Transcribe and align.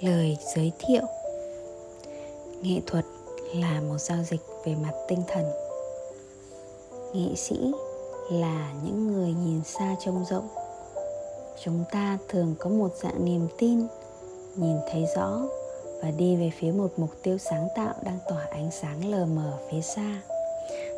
lời 0.00 0.36
giới 0.54 0.72
thiệu. 0.78 1.02
Nghệ 2.62 2.80
thuật 2.86 3.04
là 3.54 3.80
một 3.80 3.98
giao 3.98 4.18
dịch 4.30 4.40
về 4.64 4.74
mặt 4.74 4.92
tinh 5.08 5.22
thần. 5.28 5.44
Nghệ 7.14 7.34
sĩ 7.36 7.72
là 8.30 8.72
những 8.84 9.12
người 9.12 9.32
nhìn 9.44 9.60
xa 9.64 9.96
trông 10.04 10.24
rộng. 10.30 10.48
Chúng 11.64 11.84
ta 11.92 12.18
thường 12.28 12.54
có 12.58 12.70
một 12.70 12.88
dạng 13.02 13.24
niềm 13.24 13.48
tin, 13.58 13.86
nhìn 14.56 14.76
thấy 14.90 15.06
rõ 15.16 15.40
và 16.02 16.10
đi 16.10 16.36
về 16.36 16.50
phía 16.58 16.72
một 16.72 16.88
mục 16.96 17.10
tiêu 17.22 17.38
sáng 17.38 17.68
tạo 17.76 17.94
đang 18.04 18.18
tỏa 18.28 18.46
ánh 18.50 18.70
sáng 18.70 19.10
lờ 19.10 19.26
mờ 19.26 19.58
phía 19.70 19.80
xa. 19.80 20.22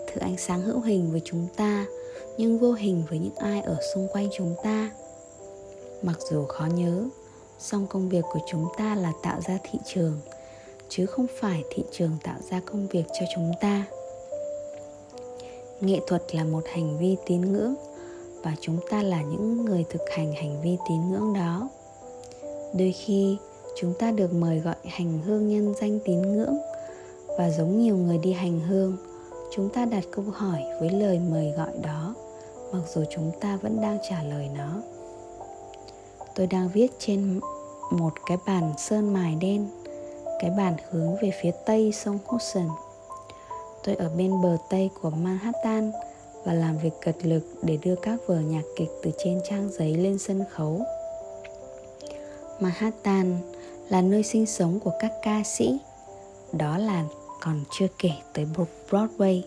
Thứ 0.06 0.20
ánh 0.20 0.36
sáng 0.38 0.62
hữu 0.62 0.80
hình 0.80 1.10
với 1.10 1.20
chúng 1.24 1.46
ta, 1.56 1.86
nhưng 2.36 2.58
vô 2.58 2.72
hình 2.72 3.02
với 3.08 3.18
những 3.18 3.36
ai 3.36 3.60
ở 3.60 3.76
xung 3.94 4.08
quanh 4.12 4.28
chúng 4.36 4.54
ta. 4.62 4.90
Mặc 6.02 6.16
dù 6.30 6.44
khó 6.46 6.66
nhớ 6.66 7.04
song 7.60 7.86
công 7.86 8.08
việc 8.08 8.24
của 8.32 8.40
chúng 8.46 8.66
ta 8.76 8.94
là 8.94 9.12
tạo 9.22 9.40
ra 9.40 9.58
thị 9.62 9.78
trường, 9.84 10.20
chứ 10.88 11.06
không 11.06 11.26
phải 11.40 11.64
thị 11.70 11.84
trường 11.92 12.16
tạo 12.22 12.36
ra 12.50 12.60
công 12.66 12.86
việc 12.86 13.04
cho 13.20 13.26
chúng 13.34 13.52
ta. 13.60 13.84
Nghệ 15.80 16.00
thuật 16.06 16.34
là 16.34 16.44
một 16.44 16.64
hành 16.66 16.98
vi 16.98 17.16
tín 17.26 17.40
ngưỡng, 17.40 17.74
và 18.42 18.54
chúng 18.60 18.78
ta 18.90 19.02
là 19.02 19.22
những 19.22 19.64
người 19.64 19.84
thực 19.90 20.02
hành 20.10 20.32
hành 20.32 20.62
vi 20.62 20.76
tín 20.88 21.10
ngưỡng 21.10 21.34
đó. 21.34 21.68
Đôi 22.78 22.92
khi, 22.92 23.36
chúng 23.80 23.94
ta 23.98 24.10
được 24.10 24.32
mời 24.32 24.58
gọi 24.58 24.76
hành 24.84 25.20
hương 25.24 25.48
nhân 25.48 25.74
danh 25.80 25.98
tín 26.04 26.22
ngưỡng, 26.22 26.56
và 27.38 27.50
giống 27.50 27.78
nhiều 27.78 27.96
người 27.96 28.18
đi 28.18 28.32
hành 28.32 28.60
hương, 28.60 28.96
chúng 29.54 29.68
ta 29.68 29.84
đặt 29.84 30.04
câu 30.12 30.24
hỏi 30.32 30.62
với 30.80 30.90
lời 30.90 31.20
mời 31.30 31.52
gọi 31.56 31.72
đó, 31.82 32.14
mặc 32.72 32.82
dù 32.94 33.04
chúng 33.10 33.32
ta 33.40 33.56
vẫn 33.56 33.80
đang 33.80 33.98
trả 34.10 34.22
lời 34.22 34.48
nó 34.58 34.82
tôi 36.34 36.46
đang 36.46 36.68
viết 36.68 36.92
trên 36.98 37.40
một 37.90 38.12
cái 38.26 38.38
bàn 38.46 38.72
sơn 38.78 39.12
mài 39.12 39.34
đen 39.40 39.68
cái 40.40 40.50
bàn 40.50 40.76
hướng 40.90 41.16
về 41.22 41.30
phía 41.42 41.50
tây 41.66 41.92
sông 41.92 42.18
Hudson. 42.26 42.68
Tôi 43.84 43.94
ở 43.94 44.08
bên 44.16 44.42
bờ 44.42 44.56
tây 44.70 44.90
của 45.02 45.10
Manhattan 45.10 45.92
và 46.44 46.52
làm 46.52 46.78
việc 46.78 46.92
cật 47.00 47.16
lực 47.22 47.42
để 47.62 47.78
đưa 47.82 47.94
các 47.94 48.18
vở 48.26 48.40
nhạc 48.40 48.62
kịch 48.76 48.90
từ 49.02 49.10
trên 49.24 49.40
trang 49.48 49.68
giấy 49.72 49.94
lên 49.94 50.18
sân 50.18 50.44
khấu. 50.50 50.80
Manhattan 52.60 53.38
là 53.88 54.02
nơi 54.02 54.22
sinh 54.22 54.46
sống 54.46 54.80
của 54.80 54.92
các 55.00 55.12
ca 55.22 55.42
sĩ. 55.44 55.78
Đó 56.52 56.78
là 56.78 57.04
còn 57.40 57.64
chưa 57.78 57.86
kể 57.98 58.10
tới 58.32 58.46
Broadway. 58.90 59.42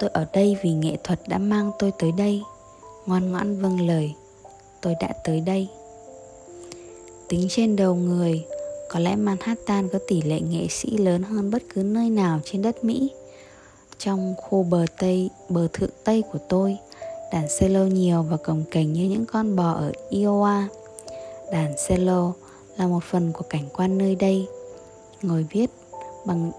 Tôi 0.00 0.10
ở 0.12 0.26
đây 0.32 0.56
vì 0.62 0.70
nghệ 0.70 0.96
thuật 1.04 1.20
đã 1.28 1.38
mang 1.38 1.70
tôi 1.78 1.92
tới 1.98 2.12
đây. 2.12 2.42
Ngoan 3.06 3.32
ngoãn 3.32 3.62
vâng 3.62 3.86
lời, 3.86 4.14
tôi 4.80 4.94
đã 5.00 5.08
tới 5.24 5.40
đây. 5.40 5.68
Tính 7.28 7.46
trên 7.50 7.76
đầu 7.76 7.94
người, 7.94 8.44
có 8.88 8.98
lẽ 8.98 9.16
Manhattan 9.16 9.88
có 9.88 9.98
tỷ 10.08 10.22
lệ 10.22 10.40
nghệ 10.40 10.66
sĩ 10.70 10.96
lớn 10.96 11.22
hơn 11.22 11.50
bất 11.50 11.62
cứ 11.74 11.82
nơi 11.82 12.10
nào 12.10 12.40
trên 12.44 12.62
đất 12.62 12.84
Mỹ. 12.84 13.10
Trong 13.98 14.34
khu 14.36 14.62
bờ 14.62 14.84
Tây, 14.98 15.30
bờ 15.48 15.68
thượng 15.72 15.90
Tây 16.04 16.22
của 16.32 16.38
tôi, 16.48 16.76
đàn 17.32 17.46
cello 17.60 17.84
nhiều 17.84 18.22
và 18.22 18.36
cồng 18.36 18.64
kềnh 18.70 18.92
như 18.92 19.04
những 19.04 19.24
con 19.26 19.56
bò 19.56 19.72
ở 19.72 19.92
Iowa. 20.10 20.62
Đàn 21.52 21.74
cello 21.88 22.32
là 22.76 22.86
một 22.86 23.04
phần 23.10 23.32
của 23.32 23.44
cảnh 23.50 23.68
quan 23.76 23.98
nơi 23.98 24.14
đây. 24.14 24.46
Ngồi 25.22 25.46
viết 25.50 25.70
bằng 26.26 26.52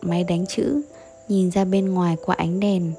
máy 0.00 0.24
đánh 0.24 0.46
chữ, 0.46 0.80
nhìn 1.28 1.50
ra 1.50 1.64
bên 1.64 1.94
ngoài 1.94 2.16
qua 2.26 2.34
ánh 2.38 2.60
đèn, 2.60 2.92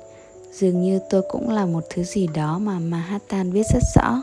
dường 0.54 0.82
như 0.82 1.00
tôi 1.10 1.22
cũng 1.30 1.50
là 1.50 1.66
một 1.66 1.84
thứ 1.90 2.04
gì 2.04 2.28
đó 2.28 2.58
mà 2.60 2.80
Manhattan 2.80 3.52
viết 3.52 3.64
rất 3.74 3.84
rõ. 3.96 4.22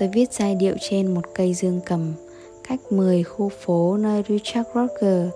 Tôi 0.00 0.08
viết 0.08 0.32
giai 0.32 0.54
điệu 0.54 0.74
trên 0.80 1.14
một 1.14 1.22
cây 1.34 1.54
dương 1.54 1.80
cầm, 1.86 2.12
cách 2.68 2.80
10 2.90 3.22
khu 3.22 3.48
phố 3.48 3.96
nơi 3.96 4.22
Richard 4.28 4.68
Roger, 4.74 5.28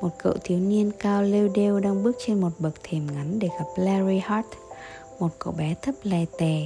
một 0.00 0.08
cậu 0.18 0.34
thiếu 0.44 0.58
niên 0.58 0.90
cao 0.98 1.22
lêu 1.22 1.48
đêu 1.54 1.80
đang 1.80 2.02
bước 2.02 2.16
trên 2.26 2.40
một 2.40 2.48
bậc 2.58 2.72
thềm 2.82 3.06
ngắn 3.14 3.38
để 3.38 3.48
gặp 3.58 3.64
Larry 3.76 4.18
Hart, 4.18 4.46
một 5.18 5.28
cậu 5.38 5.52
bé 5.52 5.74
thấp 5.82 5.94
lè 6.02 6.24
tè, 6.38 6.62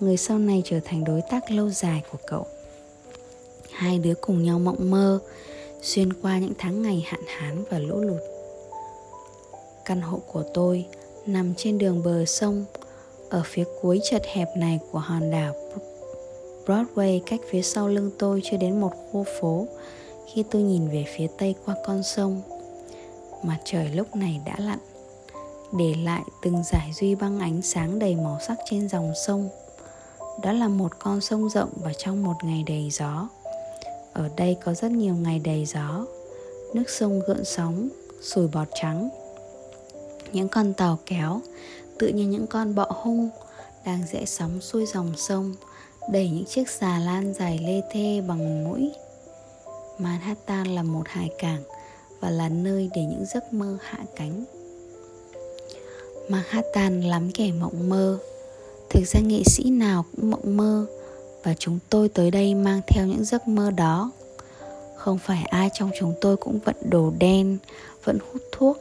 người 0.00 0.16
sau 0.16 0.38
này 0.38 0.62
trở 0.64 0.80
thành 0.84 1.04
đối 1.04 1.20
tác 1.30 1.50
lâu 1.50 1.70
dài 1.70 2.02
của 2.12 2.18
cậu. 2.26 2.46
Hai 3.70 3.98
đứa 3.98 4.14
cùng 4.14 4.42
nhau 4.42 4.58
mộng 4.58 4.90
mơ, 4.90 5.18
xuyên 5.82 6.12
qua 6.12 6.38
những 6.38 6.54
tháng 6.58 6.82
ngày 6.82 7.04
hạn 7.06 7.22
hán 7.26 7.64
và 7.70 7.78
lũ 7.78 8.00
lụt. 8.00 8.20
Căn 9.84 10.00
hộ 10.00 10.20
của 10.32 10.44
tôi 10.54 10.86
nằm 11.26 11.54
trên 11.56 11.78
đường 11.78 12.02
bờ 12.02 12.24
sông, 12.24 12.64
ở 13.30 13.42
phía 13.44 13.64
cuối 13.82 14.00
chật 14.10 14.22
hẹp 14.26 14.48
này 14.56 14.78
của 14.92 14.98
hòn 14.98 15.30
đảo 15.30 15.54
Broadway 16.66 17.20
cách 17.26 17.40
phía 17.50 17.62
sau 17.62 17.88
lưng 17.88 18.10
tôi 18.18 18.40
chưa 18.44 18.56
đến 18.56 18.80
một 18.80 18.92
khu 19.10 19.24
phố 19.40 19.66
khi 20.32 20.44
tôi 20.50 20.62
nhìn 20.62 20.88
về 20.88 21.04
phía 21.16 21.26
tây 21.38 21.54
qua 21.64 21.74
con 21.86 22.02
sông. 22.02 22.42
Mặt 23.42 23.58
trời 23.64 23.88
lúc 23.88 24.16
này 24.16 24.40
đã 24.46 24.54
lặn, 24.58 24.78
để 25.78 25.94
lại 26.04 26.22
từng 26.42 26.62
giải 26.72 26.90
duy 26.94 27.14
băng 27.14 27.40
ánh 27.40 27.62
sáng 27.62 27.98
đầy 27.98 28.14
màu 28.14 28.38
sắc 28.46 28.58
trên 28.70 28.88
dòng 28.88 29.12
sông. 29.26 29.48
Đó 30.42 30.52
là 30.52 30.68
một 30.68 30.98
con 30.98 31.20
sông 31.20 31.48
rộng 31.48 31.70
và 31.76 31.92
trong 31.92 32.24
một 32.24 32.34
ngày 32.42 32.64
đầy 32.66 32.90
gió. 32.90 33.28
Ở 34.12 34.28
đây 34.36 34.56
có 34.64 34.74
rất 34.74 34.90
nhiều 34.90 35.14
ngày 35.14 35.38
đầy 35.38 35.64
gió. 35.64 36.06
Nước 36.74 36.90
sông 36.90 37.20
gợn 37.26 37.44
sóng, 37.44 37.88
sùi 38.20 38.48
bọt 38.48 38.68
trắng. 38.74 39.08
Những 40.32 40.48
con 40.48 40.72
tàu 40.72 40.98
kéo, 41.06 41.40
tự 41.98 42.08
như 42.08 42.26
những 42.26 42.46
con 42.46 42.74
bọ 42.74 42.86
hung 43.02 43.30
đang 43.84 44.06
rẽ 44.12 44.24
sóng 44.24 44.60
xuôi 44.60 44.86
dòng 44.86 45.12
sông 45.16 45.54
đẩy 46.10 46.30
những 46.30 46.44
chiếc 46.44 46.70
xà 46.70 46.98
lan 46.98 47.34
dài 47.34 47.58
lê 47.58 47.80
thê 47.90 48.20
bằng 48.28 48.64
mũi. 48.64 48.92
Manhattan 49.98 50.66
là 50.66 50.82
một 50.82 51.08
hải 51.08 51.30
cảng 51.38 51.62
và 52.20 52.30
là 52.30 52.48
nơi 52.48 52.90
để 52.94 53.02
những 53.02 53.24
giấc 53.34 53.52
mơ 53.52 53.78
hạ 53.82 53.98
cánh. 54.16 54.44
Manhattan 56.28 57.00
lắm 57.00 57.30
kẻ 57.34 57.52
mộng 57.60 57.88
mơ. 57.88 58.18
Thực 58.90 59.04
ra 59.06 59.20
nghệ 59.20 59.42
sĩ 59.46 59.70
nào 59.70 60.04
cũng 60.16 60.30
mộng 60.30 60.56
mơ 60.56 60.86
và 61.42 61.54
chúng 61.58 61.78
tôi 61.90 62.08
tới 62.08 62.30
đây 62.30 62.54
mang 62.54 62.80
theo 62.86 63.06
những 63.06 63.24
giấc 63.24 63.48
mơ 63.48 63.70
đó. 63.70 64.10
Không 64.96 65.18
phải 65.18 65.44
ai 65.44 65.70
trong 65.74 65.90
chúng 65.98 66.14
tôi 66.20 66.36
cũng 66.36 66.58
vận 66.64 66.76
đồ 66.90 67.12
đen 67.18 67.58
vẫn 68.04 68.18
hút 68.32 68.42
thuốc 68.52 68.78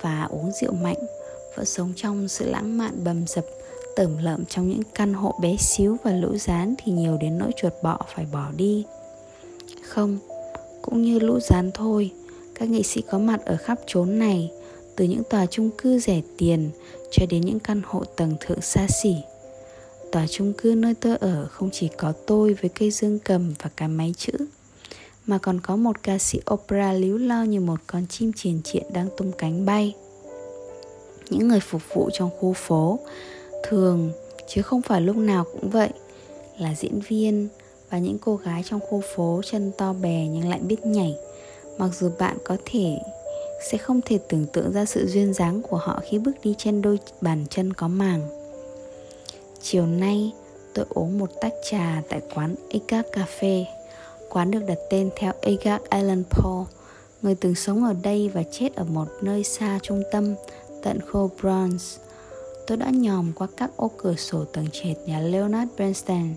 và 0.00 0.24
uống 0.30 0.52
rượu 0.60 0.72
mạnh, 0.72 0.98
vẫn 1.56 1.66
sống 1.66 1.92
trong 1.96 2.28
sự 2.28 2.50
lãng 2.50 2.78
mạn 2.78 3.04
bầm 3.04 3.26
dập 3.26 3.44
Tẩm 3.96 4.18
lợm 4.18 4.44
trong 4.44 4.68
những 4.68 4.82
căn 4.94 5.14
hộ 5.14 5.34
bé 5.40 5.56
xíu 5.56 5.96
và 6.04 6.12
lũ 6.12 6.36
rán 6.36 6.74
thì 6.78 6.92
nhiều 6.92 7.16
đến 7.20 7.38
nỗi 7.38 7.50
chuột 7.56 7.72
bọ 7.82 7.98
phải 8.14 8.26
bỏ 8.32 8.46
đi. 8.56 8.84
Không, 9.82 10.18
cũng 10.82 11.02
như 11.02 11.18
lũ 11.18 11.38
rán 11.40 11.70
thôi, 11.74 12.10
các 12.54 12.68
nghệ 12.68 12.82
sĩ 12.82 13.02
có 13.10 13.18
mặt 13.18 13.40
ở 13.44 13.56
khắp 13.56 13.78
chốn 13.86 14.18
này, 14.18 14.50
từ 14.96 15.04
những 15.04 15.22
tòa 15.30 15.46
chung 15.46 15.70
cư 15.78 15.98
rẻ 15.98 16.20
tiền 16.38 16.70
cho 17.10 17.26
đến 17.30 17.40
những 17.40 17.60
căn 17.60 17.82
hộ 17.84 18.04
tầng 18.04 18.34
thượng 18.40 18.60
xa 18.60 18.86
xỉ. 19.02 19.14
Tòa 20.12 20.26
chung 20.26 20.52
cư 20.52 20.74
nơi 20.76 20.94
tôi 20.94 21.16
ở 21.16 21.46
không 21.50 21.70
chỉ 21.72 21.88
có 21.88 22.12
tôi 22.26 22.54
với 22.54 22.70
cây 22.78 22.90
dương 22.90 23.18
cầm 23.18 23.54
và 23.62 23.70
cái 23.76 23.88
máy 23.88 24.14
chữ, 24.16 24.32
mà 25.26 25.38
còn 25.38 25.60
có 25.60 25.76
một 25.76 26.02
ca 26.02 26.18
sĩ 26.18 26.40
opera 26.54 26.92
líu 26.92 27.18
lo 27.18 27.42
như 27.42 27.60
một 27.60 27.80
con 27.86 28.06
chim 28.06 28.32
triền 28.36 28.60
triện 28.64 28.82
đang 28.92 29.08
tung 29.16 29.32
cánh 29.38 29.66
bay. 29.66 29.94
Những 31.30 31.48
người 31.48 31.60
phục 31.60 31.82
vụ 31.94 32.10
trong 32.12 32.30
khu 32.38 32.52
phố 32.52 32.98
thường, 33.62 34.12
chứ 34.46 34.62
không 34.62 34.82
phải 34.82 35.00
lúc 35.00 35.16
nào 35.16 35.44
cũng 35.52 35.70
vậy. 35.70 35.90
Là 36.58 36.74
diễn 36.74 37.00
viên 37.08 37.48
và 37.90 37.98
những 37.98 38.18
cô 38.18 38.36
gái 38.36 38.62
trong 38.66 38.80
khu 38.80 39.02
phố 39.14 39.40
chân 39.44 39.72
to 39.78 39.92
bè 39.92 40.26
nhưng 40.26 40.48
lại 40.48 40.58
biết 40.58 40.86
nhảy. 40.86 41.16
Mặc 41.78 41.90
dù 42.00 42.10
bạn 42.18 42.36
có 42.44 42.56
thể, 42.64 42.98
sẽ 43.70 43.78
không 43.78 44.00
thể 44.04 44.18
tưởng 44.28 44.46
tượng 44.46 44.72
ra 44.72 44.84
sự 44.84 45.06
duyên 45.06 45.34
dáng 45.34 45.62
của 45.62 45.76
họ 45.76 46.00
khi 46.04 46.18
bước 46.18 46.32
đi 46.42 46.54
trên 46.58 46.82
đôi 46.82 46.98
bàn 47.20 47.44
chân 47.50 47.72
có 47.72 47.88
màng. 47.88 48.28
Chiều 49.62 49.86
nay, 49.86 50.32
tôi 50.74 50.84
uống 50.88 51.18
một 51.18 51.30
tách 51.40 51.54
trà 51.70 52.02
tại 52.08 52.20
quán 52.34 52.54
Agag 52.70 53.06
Cafe. 53.12 53.64
Quán 54.30 54.50
được 54.50 54.60
đặt 54.66 54.78
tên 54.90 55.10
theo 55.16 55.32
Agag 55.42 55.82
Allan 55.88 56.24
Poe. 56.24 56.64
Người 57.22 57.34
từng 57.34 57.54
sống 57.54 57.84
ở 57.84 57.94
đây 58.02 58.28
và 58.28 58.42
chết 58.50 58.74
ở 58.74 58.84
một 58.84 59.08
nơi 59.22 59.44
xa 59.44 59.78
trung 59.82 60.02
tâm 60.12 60.34
tận 60.82 60.98
khu 61.10 61.30
Bronx 61.40 61.96
tôi 62.70 62.76
đã 62.76 62.90
nhòm 62.90 63.32
qua 63.32 63.46
các 63.56 63.70
ô 63.76 63.90
cửa 63.96 64.14
sổ 64.14 64.44
tầng 64.44 64.66
trệt 64.72 64.96
nhà 65.06 65.20
Leonard 65.20 65.70
Bernstein 65.78 66.34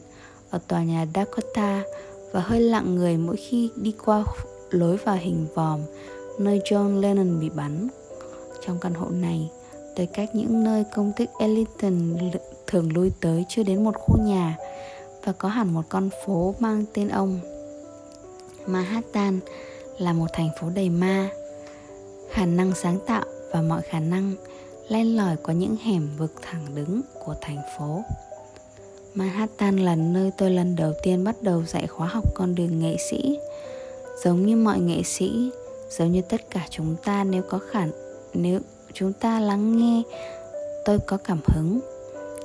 ở 0.49 0.59
tòa 0.67 0.83
nhà 0.83 1.05
Dakota 1.15 1.83
và 2.31 2.39
hơi 2.39 2.61
lặng 2.61 2.95
người 2.95 3.17
mỗi 3.17 3.37
khi 3.37 3.69
đi 3.75 3.93
qua 4.05 4.23
lối 4.69 4.97
vào 4.97 5.15
hình 5.15 5.47
vòm 5.55 5.79
nơi 6.39 6.61
John 6.65 6.99
Lennon 6.99 7.39
bị 7.39 7.49
bắn. 7.49 7.87
Trong 8.65 8.79
căn 8.79 8.93
hộ 8.93 9.09
này, 9.09 9.49
tới 9.95 10.05
cách 10.05 10.29
những 10.35 10.63
nơi 10.63 10.83
công 10.95 11.11
kích 11.15 11.29
Ellington 11.39 12.17
thường 12.67 12.93
lui 12.93 13.11
tới 13.21 13.45
chưa 13.49 13.63
đến 13.63 13.83
một 13.83 13.95
khu 13.95 14.17
nhà 14.17 14.57
và 15.25 15.31
có 15.31 15.49
hẳn 15.49 15.73
một 15.73 15.83
con 15.89 16.09
phố 16.25 16.55
mang 16.59 16.85
tên 16.93 17.07
ông. 17.07 17.39
Manhattan 18.67 19.39
là 19.97 20.13
một 20.13 20.27
thành 20.33 20.49
phố 20.61 20.69
đầy 20.75 20.89
ma, 20.89 21.29
khả 22.31 22.45
năng 22.45 22.73
sáng 22.75 22.99
tạo 23.05 23.25
và 23.51 23.61
mọi 23.61 23.81
khả 23.81 23.99
năng 23.99 24.35
len 24.87 25.17
lỏi 25.17 25.35
qua 25.43 25.53
những 25.53 25.75
hẻm 25.75 26.09
vực 26.17 26.33
thẳng 26.41 26.65
đứng 26.75 27.01
của 27.25 27.35
thành 27.41 27.61
phố. 27.77 28.03
Manhattan 29.13 29.77
là 29.77 29.95
nơi 29.95 30.31
tôi 30.37 30.49
lần 30.49 30.75
đầu 30.75 30.93
tiên 31.03 31.23
bắt 31.23 31.35
đầu 31.41 31.63
dạy 31.65 31.87
khóa 31.87 32.07
học 32.07 32.23
con 32.35 32.55
đường 32.55 32.79
nghệ 32.79 32.95
sĩ. 33.09 33.39
giống 34.23 34.45
như 34.45 34.55
mọi 34.55 34.79
nghệ 34.79 35.03
sĩ, 35.03 35.51
giống 35.89 36.11
như 36.11 36.21
tất 36.21 36.49
cả 36.49 36.67
chúng 36.69 36.95
ta, 37.03 37.23
nếu 37.23 37.43
có 37.49 37.59
khả 37.71 37.87
nếu 38.33 38.59
chúng 38.93 39.13
ta 39.13 39.39
lắng 39.39 39.77
nghe, 39.77 40.03
tôi 40.85 40.99
có 40.99 41.17
cảm 41.17 41.39
hứng 41.45 41.79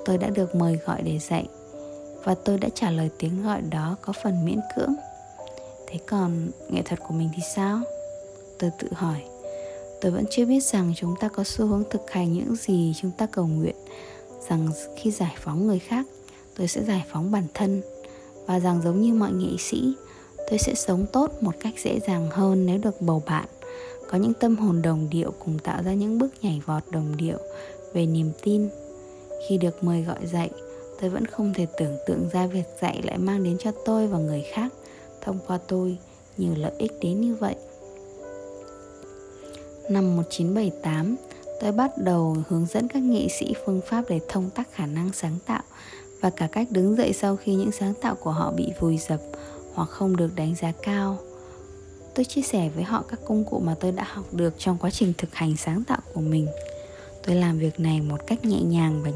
tôi 0.05 0.19
đã 0.19 0.31
được 0.31 0.55
mời 0.55 0.79
gọi 0.87 1.03
để 1.03 1.19
dạy 1.19 1.47
và 2.25 2.35
tôi 2.35 2.59
đã 2.59 2.69
trả 2.75 2.91
lời 2.91 3.11
tiếng 3.19 3.43
gọi 3.43 3.61
đó 3.61 3.97
có 4.03 4.13
phần 4.23 4.45
miễn 4.45 4.61
cưỡng 4.77 4.95
thế 5.87 5.99
còn 6.07 6.51
nghệ 6.69 6.83
thuật 6.83 7.01
của 7.01 7.15
mình 7.15 7.29
thì 7.37 7.43
sao 7.55 7.81
tôi 8.59 8.71
tự 8.79 8.89
hỏi 8.93 9.23
tôi 10.01 10.13
vẫn 10.13 10.25
chưa 10.31 10.45
biết 10.45 10.65
rằng 10.65 10.93
chúng 10.97 11.15
ta 11.21 11.29
có 11.29 11.45
xu 11.45 11.67
hướng 11.67 11.85
thực 11.91 12.11
hành 12.11 12.33
những 12.33 12.57
gì 12.57 12.95
chúng 13.01 13.11
ta 13.19 13.27
cầu 13.27 13.47
nguyện, 13.47 13.77
rằng 14.49 14.69
khi 14.97 15.11
giải 15.11 15.35
phóng 15.39 15.67
người 15.67 15.79
khác, 15.79 16.07
tôi 16.57 16.69
sẽ 16.69 16.85
giải 16.85 17.05
phóng 17.13 17.31
bản 17.31 17.45
thân, 17.55 17.83
và 18.47 18.61
rằng 18.61 18.81
giống 18.85 19.03
như 19.03 19.15
mọi 19.15 19.33
nghệ 19.33 19.57
sĩ, 19.59 19.95
tôi 20.51 20.59
sẽ 20.59 20.75
sống 20.75 21.07
tốt 21.13 21.33
một 21.41 21.55
cách 21.61 21.75
dễ 21.85 22.01
dàng 22.01 22.31
hơn 22.31 22.67
nếu 22.67 22.79
được 22.79 23.01
bầu 23.01 23.23
bạn. 23.27 23.47
Có 24.11 24.19
những 24.19 24.35
tâm 24.35 24.57
hồn 24.57 24.83
đồng 24.83 25.11
điệu 25.11 25.33
cùng 25.39 25.59
tạo 25.59 25.83
ra 25.83 25.95
những 25.95 26.19
bước 26.19 26.35
nhảy 26.43 26.61
vọt 26.67 26.83
đồng 26.91 27.17
điệu 27.17 27.39
về 27.93 28.07
niềm 28.07 28.31
tin. 28.43 28.69
Khi 29.49 29.59
được 29.59 29.85
mời 29.85 30.03
gọi 30.03 30.27
dạy, 30.33 30.51
tôi 31.01 31.11
vẫn 31.11 31.27
không 31.27 31.55
thể 31.55 31.67
tưởng 31.79 31.97
tượng 32.07 32.29
ra 32.33 32.47
việc 32.47 32.65
dạy 32.81 33.03
lại 33.05 33.19
mang 33.19 33.45
đến 33.45 33.57
cho 33.59 33.73
tôi 33.85 34.07
và 34.07 34.19
người 34.19 34.45
khác 34.53 34.73
thông 35.21 35.39
qua 35.47 35.59
tôi 35.69 35.99
nhiều 36.37 36.55
lợi 36.57 36.73
ích 36.79 36.93
đến 37.01 37.21
như 37.21 37.35
vậy. 37.35 37.55
Năm 39.89 40.17
1978, 40.17 41.17
tôi 41.61 41.73
bắt 41.73 41.99
đầu 41.99 42.37
hướng 42.49 42.67
dẫn 42.67 42.89
các 42.89 43.03
nghệ 43.03 43.29
sĩ 43.29 43.55
phương 43.67 43.81
pháp 43.87 44.05
để 44.09 44.21
thông 44.29 44.51
tắc 44.51 44.73
khả 44.73 44.87
năng 44.87 45.13
sáng 45.13 45.39
tạo 45.47 45.63
và 46.21 46.31
cả 46.31 46.49
cách 46.53 46.69
đứng 46.71 46.97
dậy 46.97 47.13
sau 47.13 47.37
khi 47.37 47.55
những 47.55 47.73
sáng 47.73 47.95
tạo 48.03 48.15
của 48.15 48.31
họ 48.31 48.53
bị 48.53 48.73
vùi 48.81 48.99
dập 48.99 49.21
hoặc 49.75 49.89
không 49.89 50.17
được 50.17 50.35
đánh 50.37 50.55
giá 50.55 50.73
cao. 50.83 51.19
Tôi 52.15 52.25
chia 52.25 52.43
sẻ 52.43 52.69
với 52.75 52.85
họ 52.85 53.05
các 53.09 53.21
công 53.27 53.45
cụ 53.45 53.61
mà 53.65 53.75
tôi 53.81 53.93
đã 53.93 54.05
học 54.09 54.25
được 54.33 54.55
trong 54.59 54.79
quá 54.81 54.91
trình 54.91 55.13
thực 55.19 55.35
hành 55.35 55.57
sáng 55.57 55.85
tạo 55.85 56.01
của 56.15 56.21
mình. 56.21 56.47
Tôi 57.27 57.37
làm 57.37 57.59
việc 57.59 57.81
này 57.81 58.01
một 58.01 58.27
cách 58.27 58.45
nhẹ 58.45 58.61
nhàng 58.63 59.03
và 59.05 59.11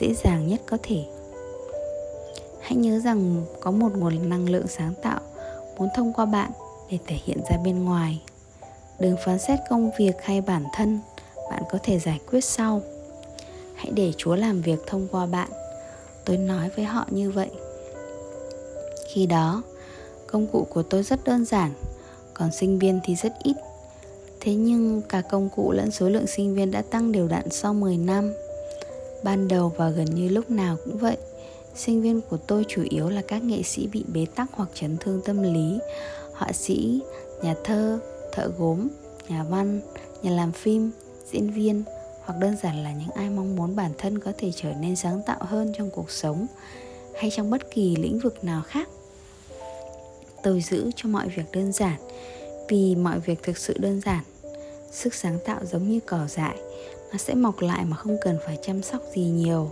dễ 0.00 0.14
dàng 0.24 0.48
nhất 0.48 0.60
có 0.66 0.78
thể. 0.82 1.04
Hãy 2.60 2.76
nhớ 2.76 2.98
rằng 2.98 3.44
có 3.60 3.70
một 3.70 3.92
nguồn 3.96 4.28
năng 4.28 4.48
lượng 4.48 4.66
sáng 4.68 4.94
tạo 5.02 5.20
muốn 5.78 5.88
thông 5.96 6.12
qua 6.12 6.26
bạn 6.26 6.50
để 6.90 6.98
thể 7.06 7.16
hiện 7.24 7.38
ra 7.50 7.56
bên 7.64 7.84
ngoài 7.84 8.22
đừng 9.00 9.16
phán 9.24 9.38
xét 9.38 9.58
công 9.70 9.90
việc 9.98 10.22
hay 10.22 10.40
bản 10.40 10.64
thân, 10.74 11.00
bạn 11.50 11.62
có 11.70 11.78
thể 11.82 11.98
giải 11.98 12.20
quyết 12.30 12.44
sau. 12.44 12.82
Hãy 13.74 13.90
để 13.90 14.12
chúa 14.16 14.36
làm 14.36 14.62
việc 14.62 14.78
thông 14.86 15.08
qua 15.10 15.26
bạn. 15.26 15.48
Tôi 16.24 16.36
nói 16.36 16.70
với 16.76 16.84
họ 16.84 17.06
như 17.10 17.30
vậy. 17.30 17.50
Khi 19.08 19.26
đó, 19.26 19.62
công 20.26 20.46
cụ 20.46 20.66
của 20.70 20.82
tôi 20.82 21.02
rất 21.02 21.24
đơn 21.24 21.44
giản, 21.44 21.72
còn 22.34 22.52
sinh 22.52 22.78
viên 22.78 23.00
thì 23.04 23.14
rất 23.14 23.32
ít. 23.42 23.56
Thế 24.40 24.54
nhưng 24.54 25.02
cả 25.02 25.20
công 25.20 25.48
cụ 25.56 25.72
lẫn 25.72 25.90
số 25.90 26.08
lượng 26.08 26.26
sinh 26.26 26.54
viên 26.54 26.70
đã 26.70 26.82
tăng 26.82 27.12
đều 27.12 27.28
đặn 27.28 27.50
sau 27.50 27.74
10 27.74 27.96
năm. 27.96 28.32
Ban 29.22 29.48
đầu 29.48 29.72
và 29.76 29.90
gần 29.90 30.14
như 30.14 30.28
lúc 30.28 30.50
nào 30.50 30.76
cũng 30.84 30.98
vậy. 30.98 31.16
Sinh 31.74 32.02
viên 32.02 32.20
của 32.20 32.36
tôi 32.36 32.64
chủ 32.68 32.82
yếu 32.90 33.08
là 33.08 33.22
các 33.28 33.42
nghệ 33.42 33.62
sĩ 33.62 33.86
bị 33.86 34.04
bế 34.12 34.26
tắc 34.34 34.48
hoặc 34.52 34.68
chấn 34.74 34.96
thương 34.96 35.20
tâm 35.24 35.42
lý. 35.42 35.78
Họa 36.32 36.52
sĩ, 36.52 37.00
nhà 37.42 37.54
thơ 37.64 37.98
thợ 38.38 38.50
gốm, 38.58 38.88
nhà 39.28 39.44
văn, 39.44 39.80
nhà 40.22 40.30
làm 40.30 40.52
phim, 40.52 40.90
diễn 41.32 41.50
viên 41.50 41.82
hoặc 42.24 42.34
đơn 42.40 42.56
giản 42.62 42.82
là 42.84 42.92
những 42.92 43.10
ai 43.14 43.30
mong 43.30 43.56
muốn 43.56 43.76
bản 43.76 43.92
thân 43.98 44.18
có 44.18 44.32
thể 44.38 44.52
trở 44.56 44.72
nên 44.80 44.96
sáng 44.96 45.22
tạo 45.26 45.38
hơn 45.40 45.72
trong 45.78 45.90
cuộc 45.90 46.10
sống 46.10 46.46
hay 47.20 47.30
trong 47.30 47.50
bất 47.50 47.70
kỳ 47.70 47.96
lĩnh 47.96 48.18
vực 48.18 48.44
nào 48.44 48.62
khác. 48.66 48.88
Tôi 50.42 50.60
giữ 50.60 50.90
cho 50.96 51.08
mọi 51.08 51.28
việc 51.28 51.44
đơn 51.52 51.72
giản 51.72 51.96
vì 52.68 52.94
mọi 52.94 53.20
việc 53.20 53.42
thực 53.42 53.58
sự 53.58 53.78
đơn 53.78 54.00
giản. 54.00 54.24
Sức 54.90 55.14
sáng 55.14 55.38
tạo 55.44 55.60
giống 55.64 55.88
như 55.88 56.00
cỏ 56.06 56.26
dại, 56.28 56.58
nó 57.12 57.18
sẽ 57.18 57.34
mọc 57.34 57.60
lại 57.60 57.84
mà 57.84 57.96
không 57.96 58.16
cần 58.20 58.38
phải 58.46 58.58
chăm 58.62 58.82
sóc 58.82 59.02
gì 59.14 59.22
nhiều. 59.22 59.70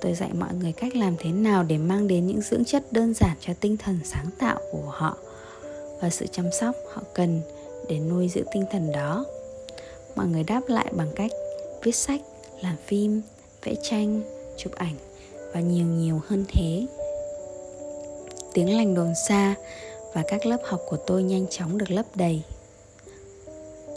Tôi 0.00 0.14
dạy 0.14 0.30
mọi 0.38 0.54
người 0.54 0.72
cách 0.72 0.96
làm 0.96 1.14
thế 1.18 1.32
nào 1.32 1.62
để 1.62 1.78
mang 1.78 2.08
đến 2.08 2.26
những 2.26 2.40
dưỡng 2.40 2.64
chất 2.64 2.92
đơn 2.92 3.14
giản 3.14 3.36
cho 3.40 3.52
tinh 3.60 3.76
thần 3.76 3.98
sáng 4.04 4.26
tạo 4.38 4.58
của 4.72 4.90
họ 4.90 5.16
và 6.02 6.10
sự 6.10 6.26
chăm 6.26 6.46
sóc 6.60 6.76
họ 6.92 7.02
cần 7.14 7.40
để 7.88 7.98
nuôi 7.98 8.28
dưỡng 8.28 8.46
tinh 8.52 8.64
thần 8.70 8.92
đó. 8.92 9.24
Mọi 10.16 10.26
người 10.26 10.44
đáp 10.44 10.60
lại 10.68 10.92
bằng 10.96 11.12
cách 11.16 11.30
viết 11.82 11.96
sách, 11.96 12.20
làm 12.60 12.76
phim, 12.86 13.22
vẽ 13.64 13.74
tranh, 13.82 14.22
chụp 14.56 14.72
ảnh 14.74 14.94
và 15.54 15.60
nhiều 15.60 15.86
nhiều 15.86 16.20
hơn 16.26 16.44
thế. 16.48 16.86
Tiếng 18.54 18.76
lành 18.76 18.94
đồn 18.94 19.12
xa 19.28 19.54
và 20.14 20.22
các 20.28 20.46
lớp 20.46 20.60
học 20.64 20.80
của 20.88 20.96
tôi 20.96 21.22
nhanh 21.22 21.46
chóng 21.50 21.78
được 21.78 21.90
lấp 21.90 22.06
đầy. 22.14 22.42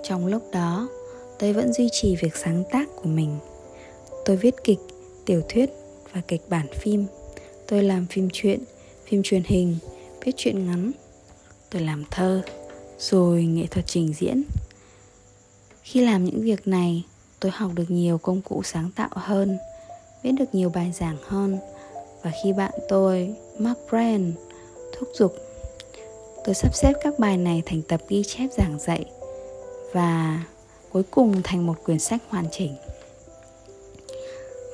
Trong 0.04 0.28
lúc 0.28 0.44
đó, 0.52 0.88
tôi 1.40 1.54
vẫn 1.54 1.74
duy 1.74 1.90
trì 1.92 2.16
việc 2.16 2.36
sáng 2.36 2.64
tác 2.72 2.90
của 2.96 3.10
mình. 3.10 3.38
Tôi 4.26 4.38
viết 4.38 4.56
kịch, 4.64 4.80
tiểu 5.26 5.42
thuyết 5.50 5.70
và 6.14 6.22
kịch 6.28 6.42
bản 6.50 6.68
phim. 6.74 7.06
Tôi 7.68 7.84
làm 7.84 8.06
phim 8.10 8.30
truyện, 8.34 8.60
phim 9.06 9.24
truyền 9.24 9.44
hình, 9.46 9.78
viết 10.26 10.31
truyện 10.38 10.66
ngắn. 10.66 10.92
Tôi 11.70 11.81
làm 11.81 12.04
thơ 12.12 12.42
rồi 13.00 13.44
nghệ 13.44 13.68
thuật 13.71 13.88
trình 13.88 14.13
diễn. 14.13 14.44
Khi 15.83 16.06
làm 16.06 16.25
những 16.25 16.42
việc 16.42 16.68
này, 16.68 17.03
tôi 17.39 17.51
học 17.51 17.71
được 17.75 17.86
nhiều 17.92 18.18
công 18.18 18.42
cụ 18.42 18.62
sáng 18.63 18.89
tạo 18.95 19.09
hơn, 19.12 19.57
viết 20.24 20.31
được 20.31 20.56
nhiều 20.56 20.69
bài 20.69 20.92
giảng 21.00 21.18
hơn. 21.27 21.57
Và 22.24 22.31
khi 22.44 22.53
bạn 22.53 22.71
tôi, 22.89 23.36
mark 23.59 23.80
brand 23.89 24.36
thúc 24.94 25.09
giục, 25.13 25.36
tôi 26.45 26.56
sắp 26.56 26.75
xếp 26.75 26.94
các 27.01 27.19
bài 27.19 27.38
này 27.38 27.63
thành 27.65 27.81
tập 27.81 28.01
ghi 28.09 28.24
chép 28.24 28.47
giảng 28.57 28.80
dạy 28.80 29.06
và 29.94 30.44
cuối 30.92 31.03
cùng 31.12 31.42
thành 31.44 31.65
một 31.65 31.83
quyển 31.83 32.00
sách 32.00 32.21
hoàn 32.30 32.45
chỉnh. 32.51 32.75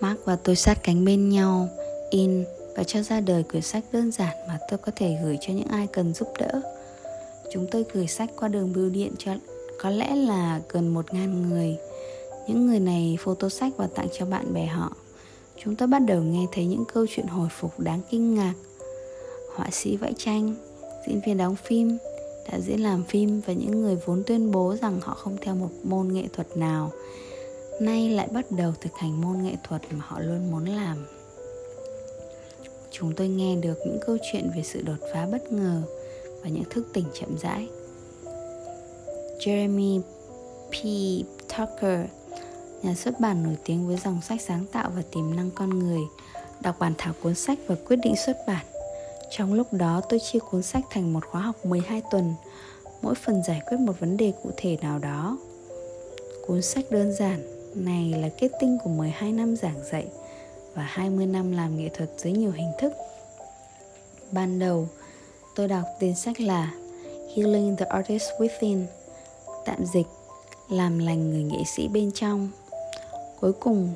Mark 0.02 0.26
và 0.26 0.36
tôi 0.36 0.56
sát 0.56 0.84
cánh 0.84 1.06
bên 1.06 1.30
nhau, 1.30 1.70
in 2.10 2.46
và 2.76 2.84
cho 2.84 3.02
ra 3.02 3.20
đời 3.20 3.44
quyển 3.44 3.62
sách 3.62 3.84
đơn 3.92 4.12
giản 4.12 4.36
mà 4.48 4.60
tôi 4.70 4.78
có 4.78 4.92
thể 4.96 5.18
gửi 5.24 5.38
cho 5.42 5.54
những 5.54 5.68
ai 5.68 5.88
cần 5.88 6.14
giúp 6.14 6.28
đỡ. 6.40 6.62
Chúng 7.54 7.68
tôi 7.72 7.86
gửi 7.94 8.08
sách 8.08 8.30
qua 8.40 8.48
đường 8.48 8.74
bưu 8.74 8.90
điện 8.90 9.12
cho 9.18 9.32
có 9.80 9.90
lẽ 9.90 10.16
là 10.16 10.62
gần 10.70 10.94
một 10.94 11.14
ngàn 11.14 11.50
người. 11.50 11.78
Những 12.48 12.68
người 12.68 12.80
này 12.80 13.18
photo 13.20 13.50
sách 13.50 13.74
và 13.78 13.88
tặng 13.96 14.08
cho 14.14 14.26
bạn 14.26 14.54
bè 14.54 14.66
họ. 14.66 14.96
Chúng 15.64 15.76
tôi 15.76 15.88
bắt 15.88 16.00
đầu 16.00 16.22
nghe 16.22 16.46
thấy 16.52 16.66
những 16.66 16.86
câu 16.94 17.06
chuyện 17.10 17.28
hồi 17.28 17.48
phục 17.52 17.80
đáng 17.80 18.02
kinh 18.10 18.36
ngạc. 18.36 18.54
Họa 19.56 19.70
sĩ 19.72 19.98
vẽ 19.98 20.12
tranh, 20.18 20.56
diễn 21.08 21.22
viên 21.26 21.38
đóng 21.38 21.56
phim, 21.56 21.98
đạo 22.52 22.62
diễn 22.62 22.80
làm 22.84 23.04
phim 23.04 23.42
và 23.46 23.54
những 23.54 23.82
người 23.82 23.98
vốn 24.06 24.24
tuyên 24.28 24.52
bố 24.52 24.76
rằng 24.82 25.00
họ 25.02 25.14
không 25.14 25.38
theo 25.42 25.56
một 25.56 25.70
môn 25.84 26.14
nghệ 26.14 26.24
thuật 26.34 26.58
nào 26.58 26.92
nay 27.82 28.10
lại 28.10 28.28
bắt 28.32 28.52
đầu 28.52 28.74
thực 28.82 28.98
hành 28.98 29.22
môn 29.22 29.44
nghệ 29.44 29.56
thuật 29.64 29.82
mà 29.92 30.06
họ 30.08 30.20
luôn 30.20 30.52
muốn 30.52 30.66
làm. 30.66 30.98
Chúng 32.92 33.16
tôi 33.16 33.28
nghe 33.28 33.56
được 33.56 33.78
những 33.86 34.00
câu 34.06 34.18
chuyện 34.32 34.52
về 34.56 34.64
sự 34.64 34.82
đột 34.82 34.98
phá 35.14 35.28
bất 35.32 35.52
ngờ 35.52 35.82
và 36.44 36.50
những 36.50 36.64
thức 36.70 36.88
tỉnh 36.94 37.06
chậm 37.14 37.38
rãi. 37.38 37.68
Jeremy 39.40 40.02
P. 40.70 40.76
Tucker, 41.58 42.00
nhà 42.84 42.96
xuất 42.96 43.20
bản 43.20 43.44
nổi 43.44 43.58
tiếng 43.66 43.88
với 43.88 43.98
dòng 43.98 44.22
sách 44.22 44.42
sáng 44.42 44.66
tạo 44.72 44.92
và 44.96 45.02
tiềm 45.12 45.36
năng 45.36 45.52
con 45.52 45.80
người, 45.80 46.02
đọc 46.62 46.76
bản 46.80 46.94
thảo 46.98 47.14
cuốn 47.22 47.36
sách 47.36 47.60
và 47.68 47.76
quyết 47.88 48.00
định 48.04 48.16
xuất 48.26 48.38
bản. 48.48 48.66
Trong 49.30 49.54
lúc 49.54 49.74
đó 49.74 50.02
tôi 50.10 50.20
chia 50.20 50.40
cuốn 50.40 50.64
sách 50.64 50.84
thành 50.90 51.14
một 51.14 51.26
khóa 51.26 51.42
học 51.42 51.66
12 51.66 52.02
tuần, 52.12 52.34
mỗi 53.02 53.16
phần 53.16 53.44
giải 53.48 53.62
quyết 53.70 53.78
một 53.80 54.00
vấn 54.00 54.18
đề 54.18 54.34
cụ 54.44 54.50
thể 54.58 54.78
nào 54.82 55.00
đó. 55.00 55.38
Cuốn 56.48 56.62
sách 56.62 56.86
đơn 56.90 57.14
giản 57.14 57.62
này 57.76 58.14
là 58.22 58.30
kết 58.38 58.52
tinh 58.60 58.78
của 58.84 58.90
12 58.90 59.32
năm 59.32 59.56
giảng 59.56 59.84
dạy 59.92 60.08
và 60.76 60.84
20 60.84 61.26
năm 61.26 61.52
làm 61.52 61.78
nghệ 61.78 61.90
thuật 61.94 62.10
dưới 62.18 62.34
nhiều 62.34 62.52
hình 62.52 62.72
thức. 62.80 62.94
Ban 64.32 64.60
đầu, 64.60 64.88
Tôi 65.56 65.68
đọc 65.68 65.86
tên 66.00 66.16
sách 66.16 66.40
là 66.40 66.74
Healing 67.36 67.76
the 67.76 67.86
Artist 67.86 68.24
Within, 68.40 68.84
Tạm 69.66 69.86
dịch, 69.94 70.08
Làm 70.70 71.00
lành 71.00 71.30
người 71.30 71.44
nghệ 71.44 71.64
sĩ 71.76 71.88
bên 71.88 72.12
trong. 72.12 72.50
Cuối 73.40 73.54
cùng, 73.54 73.90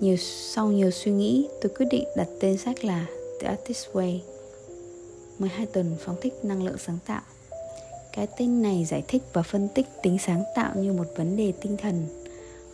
nhiều, 0.00 0.16
Sau 0.54 0.68
nhiều 0.68 0.90
suy 0.90 1.12
nghĩ, 1.12 1.48
Tôi 1.60 1.72
quyết 1.78 1.86
định 1.90 2.04
đặt 2.16 2.28
tên 2.40 2.58
sách 2.58 2.84
là 2.84 3.06
The 3.40 3.48
Artist 3.48 3.86
Way 3.92 4.18
12 5.38 5.66
tuần 5.66 5.96
phóng 6.00 6.16
thích 6.20 6.34
năng 6.42 6.62
lượng 6.62 6.78
sáng 6.86 6.98
tạo. 7.06 7.22
Cái 8.12 8.26
tên 8.38 8.62
này 8.62 8.84
giải 8.84 9.02
thích 9.08 9.22
và 9.32 9.42
phân 9.42 9.68
tích 9.74 9.86
tính 10.02 10.18
sáng 10.26 10.44
tạo 10.54 10.72
như 10.76 10.92
một 10.92 11.06
vấn 11.16 11.36
đề 11.36 11.52
tinh 11.60 11.76
thần. 11.76 12.06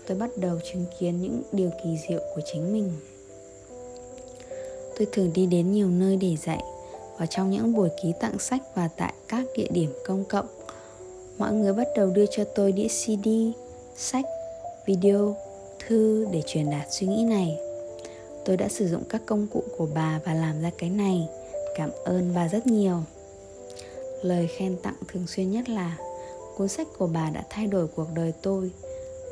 Tôi 0.06 0.18
bắt 0.18 0.30
đầu 0.36 0.58
chứng 0.72 0.84
kiến 1.00 1.22
những 1.22 1.42
điều 1.52 1.70
kỳ 1.84 1.98
diệu 2.08 2.20
của 2.34 2.40
chính 2.52 2.72
mình. 2.72 2.92
Tôi 4.98 5.06
thường 5.12 5.30
đi 5.34 5.46
đến 5.46 5.72
nhiều 5.72 5.88
nơi 5.88 6.16
để 6.16 6.36
dạy 6.36 6.62
và 7.18 7.26
trong 7.26 7.50
những 7.50 7.74
buổi 7.74 7.88
ký 8.02 8.12
tặng 8.20 8.38
sách 8.38 8.62
và 8.74 8.88
tại 8.96 9.14
các 9.28 9.46
địa 9.56 9.68
điểm 9.70 9.92
công 10.06 10.24
cộng. 10.24 10.46
Mọi 11.38 11.52
người 11.52 11.72
bắt 11.72 11.88
đầu 11.96 12.10
đưa 12.10 12.26
cho 12.30 12.44
tôi 12.44 12.72
đĩa 12.72 12.88
cd 12.88 13.28
sách, 13.96 14.24
video, 14.86 15.36
thư 15.86 16.26
để 16.32 16.42
truyền 16.46 16.70
đạt 16.70 16.86
suy 16.90 17.06
nghĩ 17.06 17.24
này. 17.24 17.58
Tôi 18.44 18.56
đã 18.56 18.68
sử 18.68 18.88
dụng 18.88 19.02
các 19.08 19.22
công 19.26 19.46
cụ 19.46 19.62
của 19.78 19.86
bà 19.94 20.20
và 20.24 20.34
làm 20.34 20.62
ra 20.62 20.70
cái 20.78 20.90
này. 20.90 21.28
Cảm 21.76 21.90
ơn 22.04 22.32
bà 22.34 22.48
rất 22.48 22.66
nhiều. 22.66 22.96
Lời 24.22 24.48
khen 24.56 24.76
tặng 24.82 24.96
thường 25.08 25.26
xuyên 25.26 25.50
nhất 25.50 25.68
là, 25.68 25.96
Cuốn 26.56 26.68
sách 26.68 26.86
của 26.98 27.06
bà 27.06 27.30
đã 27.30 27.44
thay 27.50 27.66
đổi 27.66 27.86
cuộc 27.86 28.06
đời 28.14 28.32
tôi. 28.42 28.70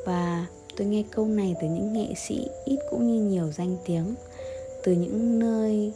Và 0.05 0.45
tôi 0.77 0.87
nghe 0.87 1.03
câu 1.11 1.25
này 1.25 1.55
từ 1.61 1.67
những 1.67 1.93
nghệ 1.93 2.07
sĩ 2.27 2.47
ít 2.65 2.79
cũng 2.89 3.07
như 3.07 3.23
nhiều 3.23 3.51
danh 3.51 3.77
tiếng, 3.85 4.15
Từ 4.83 4.91
những 4.91 5.39
nơi 5.39 5.93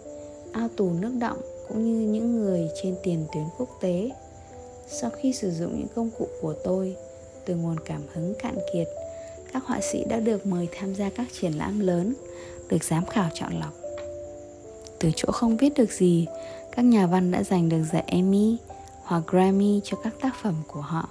ao 0.52 0.70
tù 0.78 0.90
nước 0.90 1.12
động 1.20 1.38
cũng 1.68 1.86
như 1.86 2.12
những 2.12 2.36
người 2.36 2.70
trên 2.82 2.96
tiền 3.04 3.26
tuyến 3.34 3.46
quốc 3.58 3.70
tế. 3.82 4.10
Sau 4.88 5.10
khi 5.10 5.34
sử 5.34 5.52
dụng 5.52 5.78
những 5.78 5.88
công 5.96 6.10
cụ 6.18 6.28
của 6.42 6.54
tôi, 6.64 6.96
từ 7.46 7.56
nguồn 7.56 7.80
cảm 7.80 8.02
hứng 8.14 8.34
cạn 8.40 8.58
kiệt, 8.74 8.88
các 9.54 9.64
họa 9.66 9.80
sĩ 9.82 10.04
đã 10.10 10.20
được 10.20 10.46
mời 10.46 10.68
tham 10.80 10.96
gia 10.96 11.10
các 11.10 11.28
triển 11.42 11.52
lãm 11.52 11.80
lớn, 11.80 12.14
được 12.70 12.84
giám 12.84 13.06
khảo 13.06 13.30
chọn 13.34 13.60
lọc. 13.60 13.74
Từ 15.00 15.10
chỗ 15.16 15.32
không 15.32 15.58
viết 15.58 15.74
được 15.76 15.92
gì, 15.92 16.28
các 16.72 16.82
nhà 16.82 17.08
văn 17.08 17.32
đã 17.32 17.44
giành 17.44 17.70
được 17.70 17.84
giải 17.94 18.04
emmy 18.08 18.58
hoặc 19.04 19.24
grammy 19.28 19.82
cho 19.84 19.98
các 20.04 20.14
tác 20.22 20.36
phẩm 20.44 20.56
của 20.68 20.82
họ. 20.82 21.10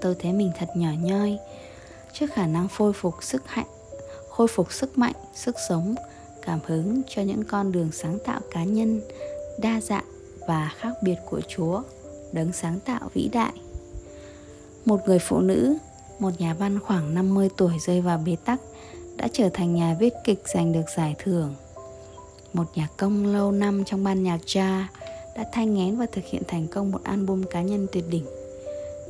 Tôi 0.00 0.16
thấy 0.18 0.32
mình 0.32 0.52
thật 0.58 0.68
nhỏ 0.76 0.90
nhoi, 1.00 1.38
trước 2.12 2.26
khả 2.32 2.46
năng 2.46 2.68
khôi 2.68 2.92
phục 2.92 3.14
sức 3.22 3.42
hạnh, 3.46 3.66
khôi 4.28 4.48
phục 4.48 4.72
sức 4.72 4.98
mạnh, 4.98 5.14
sức 5.34 5.56
sống 5.68 5.94
cảm 6.42 6.58
hứng 6.66 7.02
cho 7.08 7.22
những 7.22 7.44
con 7.44 7.72
đường 7.72 7.88
sáng 7.92 8.18
tạo 8.26 8.40
cá 8.50 8.64
nhân, 8.64 9.00
đa 9.58 9.80
dạng 9.80 10.04
và 10.48 10.72
khác 10.76 10.92
biệt 11.02 11.16
của 11.30 11.40
chúa, 11.48 11.82
đấng 12.32 12.52
sáng 12.52 12.80
tạo 12.80 13.10
vĩ 13.14 13.28
đại. 13.32 13.52
Một 14.84 15.00
người 15.06 15.18
phụ 15.18 15.40
nữ, 15.40 15.76
một 16.18 16.30
nhà 16.38 16.54
văn 16.54 16.78
khoảng 16.80 17.14
50 17.14 17.48
tuổi 17.56 17.72
rơi 17.86 18.00
vào 18.00 18.18
bế 18.26 18.36
tắc, 18.44 18.60
đã 19.16 19.28
trở 19.32 19.48
thành 19.48 19.74
nhà 19.74 19.96
viết 20.00 20.12
kịch 20.24 20.42
giành 20.54 20.72
được 20.72 20.84
giải 20.96 21.14
thưởng. 21.18 21.54
Một 22.52 22.64
nhà 22.74 22.88
công 22.96 23.26
lâu 23.26 23.52
năm 23.52 23.84
trong 23.84 24.04
ban 24.04 24.22
nhạc 24.22 24.40
jazz 24.46 24.84
đã 25.36 25.44
thay 25.52 25.66
ngén 25.66 25.96
và 25.96 26.06
thực 26.12 26.24
hiện 26.24 26.42
thành 26.48 26.66
công 26.66 26.90
một 26.90 27.04
album 27.04 27.42
cá 27.42 27.62
nhân 27.62 27.86
tuyệt 27.92 28.04
đỉnh. 28.10 28.24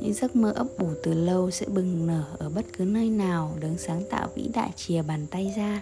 Những 0.01 0.13
giấc 0.13 0.35
mơ 0.35 0.53
ấp 0.55 0.67
ủ 0.77 0.87
từ 1.03 1.13
lâu 1.13 1.51
sẽ 1.51 1.65
bừng 1.65 2.07
nở 2.07 2.23
ở 2.37 2.49
bất 2.49 2.65
cứ 2.77 2.83
nơi 2.83 3.09
nào 3.09 3.53
đấng 3.59 3.77
sáng 3.77 4.03
tạo 4.09 4.27
vĩ 4.35 4.49
đại 4.53 4.69
chìa 4.75 5.01
bàn 5.01 5.27
tay 5.31 5.53
ra 5.57 5.81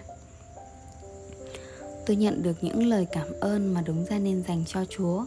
tôi 2.10 2.16
nhận 2.16 2.42
được 2.42 2.56
những 2.60 2.86
lời 2.86 3.06
cảm 3.12 3.26
ơn 3.40 3.74
mà 3.74 3.82
đúng 3.86 4.04
ra 4.04 4.18
nên 4.18 4.42
dành 4.48 4.64
cho 4.66 4.84
chúa. 4.88 5.24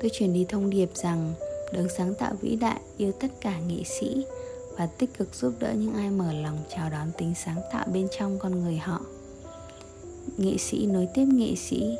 Tôi 0.00 0.10
truyền 0.14 0.32
đi 0.32 0.46
thông 0.48 0.70
điệp 0.70 0.90
rằng, 0.94 1.34
đấng 1.72 1.88
sáng 1.88 2.14
tạo 2.14 2.34
vĩ 2.40 2.56
đại 2.56 2.80
yêu 2.96 3.12
tất 3.12 3.28
cả 3.40 3.58
nghệ 3.58 3.82
sĩ 3.84 4.24
và 4.76 4.86
tích 4.86 5.18
cực 5.18 5.34
giúp 5.34 5.52
đỡ 5.58 5.72
những 5.72 5.94
ai 5.94 6.10
mở 6.10 6.32
lòng 6.32 6.58
chào 6.76 6.90
đón 6.90 7.10
tính 7.18 7.34
sáng 7.44 7.60
tạo 7.72 7.86
bên 7.92 8.08
trong 8.18 8.38
con 8.38 8.60
người 8.60 8.76
họ. 8.76 9.00
Nghệ 10.36 10.56
sĩ 10.58 10.86
nối 10.86 11.08
tiếp 11.14 11.24
nghệ 11.24 11.54
sĩ, 11.56 11.96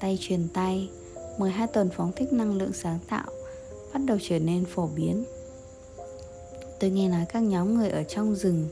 tay 0.00 0.18
truyền 0.20 0.48
tay 0.48 0.88
12 1.38 1.66
tuần 1.66 1.90
phóng 1.96 2.12
thích 2.16 2.32
năng 2.32 2.58
lượng 2.58 2.72
sáng 2.72 2.98
tạo, 3.08 3.26
bắt 3.92 4.00
đầu 4.06 4.18
trở 4.22 4.38
nên 4.38 4.64
phổ 4.64 4.86
biến. 4.86 5.24
Tôi 6.80 6.90
nghe 6.90 7.08
nói 7.08 7.24
các 7.28 7.40
nhóm 7.40 7.74
người 7.74 7.88
ở 7.88 8.02
trong 8.02 8.34
rừng, 8.34 8.68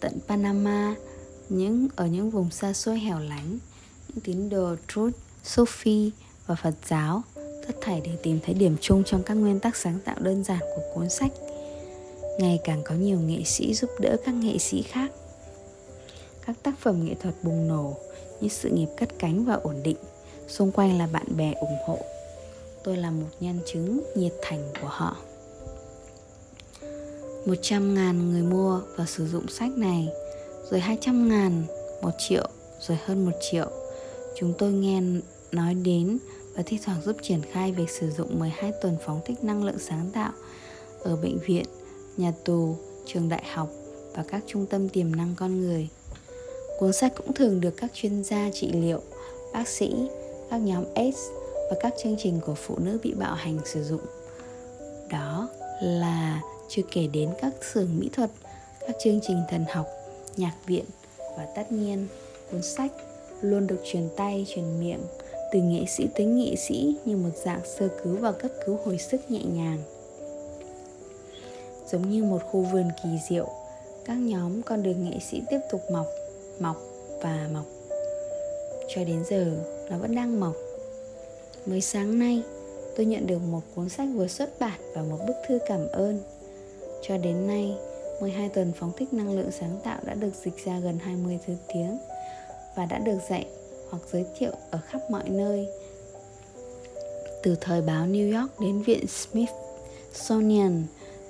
tận 0.00 0.12
Panama, 0.28 0.94
những, 1.48 1.88
ở 1.96 2.06
những 2.06 2.30
vùng 2.30 2.50
xa 2.50 2.72
xôi 2.72 2.98
hẻo 2.98 3.18
lánh 3.18 3.58
những 4.18 4.36
tín 4.36 4.50
đồ 4.50 4.76
Truth, 4.88 5.14
Sufi 5.44 6.10
và 6.46 6.54
Phật 6.54 6.74
giáo. 6.86 7.22
Tất 7.36 7.74
thảy 7.80 8.00
để 8.04 8.10
tìm 8.22 8.38
thấy 8.44 8.54
điểm 8.54 8.76
chung 8.80 9.04
trong 9.04 9.22
các 9.22 9.34
nguyên 9.34 9.60
tắc 9.60 9.76
sáng 9.76 9.98
tạo 10.04 10.16
đơn 10.20 10.44
giản 10.44 10.58
của 10.60 10.82
cuốn 10.94 11.10
sách. 11.10 11.32
Ngày 12.38 12.60
càng 12.64 12.82
có 12.84 12.94
nhiều 12.94 13.20
nghệ 13.20 13.42
sĩ 13.44 13.74
giúp 13.74 13.90
đỡ 14.00 14.16
các 14.24 14.34
nghệ 14.34 14.58
sĩ 14.58 14.82
khác. 14.82 15.10
Các 16.46 16.56
tác 16.62 16.78
phẩm 16.80 17.04
nghệ 17.04 17.14
thuật 17.14 17.34
bùng 17.42 17.68
nổ 17.68 17.96
như 18.40 18.48
sự 18.48 18.68
nghiệp 18.68 18.88
cất 18.96 19.08
cánh 19.18 19.44
và 19.44 19.54
ổn 19.54 19.76
định 19.82 19.96
xung 20.48 20.72
quanh 20.72 20.98
là 20.98 21.06
bạn 21.12 21.36
bè 21.36 21.52
ủng 21.60 21.78
hộ. 21.86 21.98
Tôi 22.84 22.96
là 22.96 23.10
một 23.10 23.28
nhân 23.40 23.60
chứng 23.66 24.00
nhiệt 24.14 24.32
thành 24.42 24.72
của 24.82 24.88
họ. 24.88 25.16
100 27.46 27.94
ngàn 27.94 28.30
người 28.30 28.42
mua 28.42 28.80
và 28.96 29.06
sử 29.06 29.26
dụng 29.26 29.48
sách 29.48 29.70
này 29.70 30.08
Rồi 30.70 30.80
200 30.80 31.28
ngàn, 31.28 31.62
1 32.02 32.10
triệu, 32.18 32.48
rồi 32.80 32.98
hơn 33.04 33.24
1 33.24 33.32
triệu. 33.50 33.77
Chúng 34.40 34.52
tôi 34.58 34.72
nghe 34.72 35.00
nói 35.52 35.74
đến 35.74 36.18
và 36.54 36.62
thi 36.66 36.78
thoảng 36.84 37.02
giúp 37.02 37.16
triển 37.22 37.40
khai 37.52 37.72
việc 37.72 37.90
sử 37.90 38.10
dụng 38.10 38.38
12 38.38 38.72
tuần 38.82 38.96
phóng 39.06 39.20
thích 39.24 39.44
năng 39.44 39.64
lượng 39.64 39.78
sáng 39.78 40.10
tạo 40.12 40.32
ở 41.02 41.16
bệnh 41.16 41.38
viện, 41.38 41.64
nhà 42.16 42.32
tù, 42.44 42.76
trường 43.06 43.28
đại 43.28 43.44
học 43.52 43.70
và 44.14 44.24
các 44.28 44.44
trung 44.46 44.66
tâm 44.66 44.88
tiềm 44.88 45.16
năng 45.16 45.34
con 45.36 45.60
người. 45.60 45.88
Cuốn 46.78 46.92
sách 46.92 47.12
cũng 47.16 47.32
thường 47.34 47.60
được 47.60 47.76
các 47.76 47.90
chuyên 47.94 48.24
gia 48.24 48.50
trị 48.50 48.72
liệu, 48.72 49.00
bác 49.52 49.68
sĩ, 49.68 49.94
các 50.50 50.56
nhóm 50.56 50.84
AIDS 50.94 51.20
và 51.70 51.76
các 51.80 51.94
chương 52.02 52.16
trình 52.18 52.40
của 52.46 52.54
phụ 52.54 52.78
nữ 52.78 52.98
bị 53.02 53.14
bạo 53.14 53.34
hành 53.34 53.58
sử 53.64 53.84
dụng. 53.84 54.02
Đó 55.10 55.48
là 55.82 56.42
chưa 56.68 56.82
kể 56.92 57.06
đến 57.12 57.30
các 57.40 57.52
xưởng 57.72 57.98
mỹ 57.98 58.10
thuật, 58.12 58.30
các 58.80 58.96
chương 59.04 59.20
trình 59.22 59.42
thần 59.50 59.64
học, 59.72 59.86
nhạc 60.36 60.54
viện 60.66 60.84
và 61.36 61.46
tất 61.56 61.72
nhiên 61.72 62.06
cuốn 62.50 62.62
sách 62.62 62.92
luôn 63.40 63.66
được 63.66 63.80
truyền 63.84 64.08
tay, 64.16 64.46
truyền 64.48 64.80
miệng 64.80 65.00
từ 65.52 65.60
nghệ 65.60 65.84
sĩ 65.88 66.06
tới 66.14 66.26
nghệ 66.26 66.56
sĩ 66.56 66.96
như 67.04 67.16
một 67.16 67.30
dạng 67.44 67.60
sơ 67.64 67.88
cứu 68.02 68.16
và 68.16 68.32
cấp 68.32 68.50
cứu 68.66 68.78
hồi 68.84 68.98
sức 68.98 69.30
nhẹ 69.30 69.42
nhàng. 69.44 69.78
Giống 71.92 72.10
như 72.10 72.24
một 72.24 72.42
khu 72.44 72.62
vườn 72.62 72.88
kỳ 73.02 73.08
diệu, 73.28 73.48
các 74.04 74.14
nhóm 74.14 74.62
con 74.62 74.82
đường 74.82 75.04
nghệ 75.04 75.18
sĩ 75.30 75.42
tiếp 75.50 75.60
tục 75.70 75.80
mọc 75.92 76.06
mọc 76.60 76.76
và 77.22 77.48
mọc. 77.52 77.64
Cho 78.88 79.04
đến 79.04 79.24
giờ, 79.30 79.56
nó 79.90 79.98
vẫn 79.98 80.14
đang 80.14 80.40
mọc. 80.40 80.54
Mới 81.66 81.80
sáng 81.80 82.18
nay, 82.18 82.42
tôi 82.96 83.06
nhận 83.06 83.26
được 83.26 83.38
một 83.38 83.60
cuốn 83.74 83.88
sách 83.88 84.08
vừa 84.14 84.26
xuất 84.26 84.60
bản 84.60 84.80
và 84.94 85.02
một 85.02 85.18
bức 85.26 85.36
thư 85.48 85.58
cảm 85.66 85.88
ơn. 85.92 86.20
Cho 87.02 87.16
đến 87.16 87.46
nay 87.46 87.76
12 88.20 88.48
tuần 88.48 88.72
phóng 88.76 88.92
thích 88.96 89.12
năng 89.12 89.36
lượng 89.36 89.50
sáng 89.50 89.78
tạo 89.84 90.00
đã 90.04 90.14
được 90.14 90.32
dịch 90.44 90.64
ra 90.64 90.80
gần 90.80 90.98
20 90.98 91.38
thứ 91.46 91.54
tiếng 91.74 91.98
và 92.78 92.86
đã 92.86 92.98
được 92.98 93.18
dạy 93.30 93.46
hoặc 93.90 94.02
giới 94.12 94.24
thiệu 94.38 94.50
ở 94.70 94.78
khắp 94.88 95.00
mọi 95.10 95.28
nơi. 95.28 95.66
Từ 97.42 97.56
thời 97.60 97.82
báo 97.82 98.06
New 98.06 98.40
York 98.40 98.60
đến 98.60 98.82
viện 98.82 99.04
Smithsonian, 99.06 100.86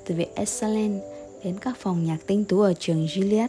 từ 0.07 0.15
viện 0.15 0.29
Excellent 0.35 1.03
đến 1.45 1.59
các 1.61 1.77
phòng 1.79 2.05
nhạc 2.05 2.19
tinh 2.27 2.45
tú 2.45 2.61
ở 2.61 2.75
trường 2.79 3.07
Juliet. 3.07 3.49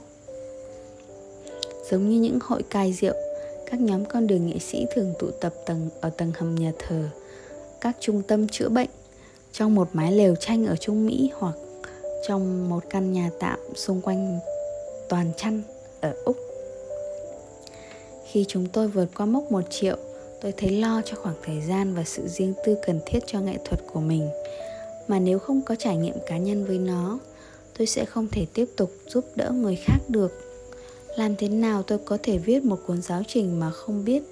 Giống 1.91 2.09
như 2.09 2.19
những 2.19 2.39
hội 2.41 2.63
cai 2.69 2.93
rượu, 2.93 3.13
các 3.71 3.81
nhóm 3.81 4.05
con 4.05 4.27
đường 4.27 4.47
nghệ 4.47 4.59
sĩ 4.59 4.85
thường 4.95 5.13
tụ 5.19 5.27
tập 5.41 5.53
tầng 5.65 5.89
ở 6.01 6.09
tầng 6.09 6.31
hầm 6.35 6.55
nhà 6.55 6.71
thờ, 6.79 7.09
các 7.81 7.97
trung 7.99 8.21
tâm 8.27 8.47
chữa 8.47 8.69
bệnh, 8.69 8.89
trong 9.51 9.75
một 9.75 9.89
mái 9.93 10.11
lều 10.11 10.35
tranh 10.35 10.65
ở 10.65 10.75
Trung 10.75 11.05
Mỹ 11.05 11.31
hoặc 11.33 11.55
trong 12.27 12.69
một 12.69 12.83
căn 12.89 13.13
nhà 13.13 13.29
tạm 13.39 13.59
xung 13.75 14.01
quanh 14.01 14.39
toàn 15.09 15.31
chăn 15.37 15.61
ở 16.01 16.13
Úc. 16.25 16.48
Khi 18.31 18.45
chúng 18.47 18.65
tôi 18.65 18.87
vượt 18.87 19.09
qua 19.17 19.25
mốc 19.25 19.51
một 19.51 19.61
triệu, 19.69 19.97
tôi 20.41 20.51
thấy 20.57 20.69
lo 20.69 21.01
cho 21.05 21.15
khoảng 21.15 21.35
thời 21.43 21.61
gian 21.61 21.95
và 21.95 22.03
sự 22.03 22.27
riêng 22.27 22.53
tư 22.65 22.75
cần 22.85 22.99
thiết 23.05 23.19
cho 23.27 23.39
nghệ 23.39 23.57
thuật 23.65 23.81
của 23.93 23.99
mình. 23.99 24.29
Mà 25.07 25.19
nếu 25.19 25.39
không 25.39 25.61
có 25.61 25.75
trải 25.75 25.97
nghiệm 25.97 26.15
cá 26.27 26.37
nhân 26.37 26.65
với 26.65 26.77
nó, 26.77 27.19
tôi 27.77 27.87
sẽ 27.87 28.05
không 28.05 28.27
thể 28.31 28.45
tiếp 28.53 28.65
tục 28.77 28.91
giúp 29.07 29.25
đỡ 29.35 29.51
người 29.51 29.75
khác 29.75 29.97
được. 30.09 30.31
Làm 31.17 31.35
thế 31.35 31.49
nào 31.49 31.83
tôi 31.83 31.97
có 32.05 32.17
thể 32.23 32.37
viết 32.37 32.63
một 32.63 32.79
cuốn 32.87 33.01
giáo 33.01 33.21
trình 33.27 33.59
mà 33.59 33.71
không 33.71 34.05
biết, 34.05 34.23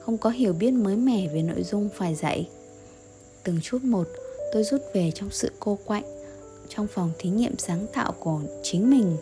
không 0.00 0.18
có 0.18 0.30
hiểu 0.30 0.52
biết 0.52 0.70
mới 0.70 0.96
mẻ 0.96 1.28
về 1.28 1.42
nội 1.42 1.62
dung 1.62 1.88
phải 1.94 2.14
dạy? 2.14 2.48
Từng 3.44 3.60
chút 3.62 3.84
một, 3.84 4.08
tôi 4.52 4.64
rút 4.64 4.82
về 4.94 5.12
trong 5.14 5.30
sự 5.30 5.50
cô 5.60 5.78
quạnh, 5.84 6.04
trong 6.68 6.86
phòng 6.86 7.10
thí 7.18 7.30
nghiệm 7.30 7.58
sáng 7.58 7.86
tạo 7.92 8.14
của 8.18 8.40
chính 8.62 8.90
mình, 8.90 9.16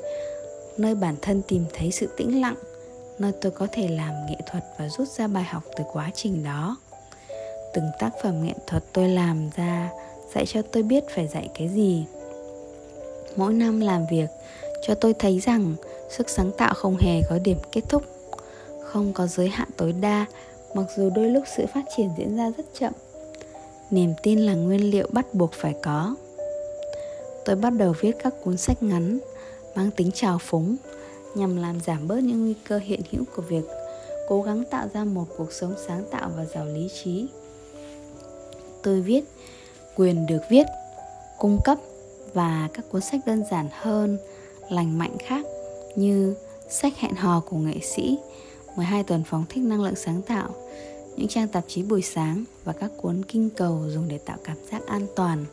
nơi 0.79 0.95
bản 0.95 1.15
thân 1.23 1.43
tìm 1.49 1.65
thấy 1.73 1.91
sự 1.91 2.09
tĩnh 2.17 2.41
lặng 2.41 2.57
nơi 3.19 3.33
tôi 3.41 3.53
có 3.53 3.67
thể 3.73 3.89
làm 3.89 4.27
nghệ 4.27 4.37
thuật 4.47 4.65
và 4.79 4.89
rút 4.89 5.09
ra 5.09 5.27
bài 5.27 5.45
học 5.45 5.63
từ 5.77 5.85
quá 5.93 6.11
trình 6.15 6.45
đó. 6.45 6.77
Từng 7.75 7.85
tác 7.99 8.11
phẩm 8.23 8.45
nghệ 8.45 8.55
thuật 8.67 8.85
tôi 8.93 9.09
làm 9.09 9.51
ra 9.57 9.91
dạy 10.35 10.47
cho 10.47 10.63
tôi 10.73 10.83
biết 10.83 11.05
phải 11.15 11.29
dạy 11.29 11.49
cái 11.55 11.69
gì. 11.69 12.05
Mỗi 13.37 13.53
năm 13.53 13.81
làm 13.81 14.07
việc, 14.11 14.27
cho 14.83 14.95
tôi 14.95 15.15
thấy 15.15 15.41
rằng 15.41 15.75
sức 16.11 16.31
sáng 16.31 16.51
tạo 16.59 16.75
không 16.75 16.97
hề 16.97 17.23
có 17.31 17.39
điểm 17.39 17.59
kết 17.73 17.81
thúc, 17.89 18.03
không 18.85 19.13
có 19.13 19.27
giới 19.27 19.49
hạn 19.49 19.69
tối 19.77 19.93
đa, 19.93 20.27
mặc 20.75 20.85
dù 20.97 21.11
đôi 21.11 21.29
lúc 21.29 21.45
sự 21.57 21.67
phát 21.75 21.85
triển 21.97 22.11
diễn 22.19 22.37
ra 22.37 22.51
rất 22.57 22.65
chậm. 22.79 22.93
Niềm 23.91 24.15
tin 24.23 24.39
là 24.39 24.55
nguyên 24.55 24.91
liệu 24.91 25.09
bắt 25.13 25.35
buộc 25.35 25.53
phải 25.53 25.75
có. 25.83 26.17
Tôi 27.45 27.57
bắt 27.57 27.71
đầu 27.71 27.95
viết 28.01 28.17
các 28.23 28.35
cuốn 28.45 28.57
sách 28.57 28.83
ngắn, 28.83 29.19
mang 29.75 29.91
tính 29.91 30.11
trào 30.13 30.39
phúng 30.39 30.77
nhằm 31.37 31.57
làm 31.57 31.81
giảm 31.81 32.09
bớt 32.09 32.19
những 32.19 32.43
nguy 32.45 32.55
cơ 32.69 32.79
hiện 32.79 33.01
hữu 33.13 33.25
của 33.37 33.43
việc 33.43 33.65
cố 34.29 34.43
gắng 34.43 34.65
tạo 34.71 34.89
ra 34.95 35.05
một 35.05 35.25
cuộc 35.37 35.53
sống 35.53 35.75
sáng 35.87 36.05
tạo 36.11 36.31
và 36.37 36.45
giàu 36.45 36.67
lý 36.67 36.89
trí. 37.03 37.27
Tôi 38.83 39.01
viết, 39.01 39.25
quyền 39.97 40.27
được 40.27 40.43
viết, 40.51 40.67
cung 41.39 41.59
cấp 41.65 41.79
và 42.35 42.69
các 42.73 42.85
cuốn 42.91 43.01
sách 43.01 43.21
đơn 43.27 43.43
giản 43.51 43.69
hơn, 43.73 44.19
lành 44.71 44.99
mạnh 44.99 45.17
khác 45.27 45.47
như 45.97 46.35
sách 46.69 46.97
hẹn 46.97 47.15
hò 47.15 47.41
của 47.41 47.57
nghệ 47.57 47.79
sĩ 47.83 48.19
12 48.77 49.03
tuần 49.03 49.23
phóng 49.27 49.45
thích 49.49 49.65
năng 49.65 49.83
lượng 49.83 49.97
sáng 49.97 50.23
tạo, 50.23 50.49
những 51.17 51.29
trang 51.29 51.49
tạp 51.49 51.65
chí 51.69 51.83
buổi 51.83 52.03
sáng 52.03 52.45
và 52.65 52.73
các 52.73 52.91
cuốn 52.97 53.23
kinh 53.29 53.51
cầu 53.51 53.83
dùng 53.89 54.09
để 54.09 54.19
tạo 54.19 54.37
cảm 54.45 54.57
giác 54.71 54.87
an 54.87 55.07
toàn, 55.17 55.45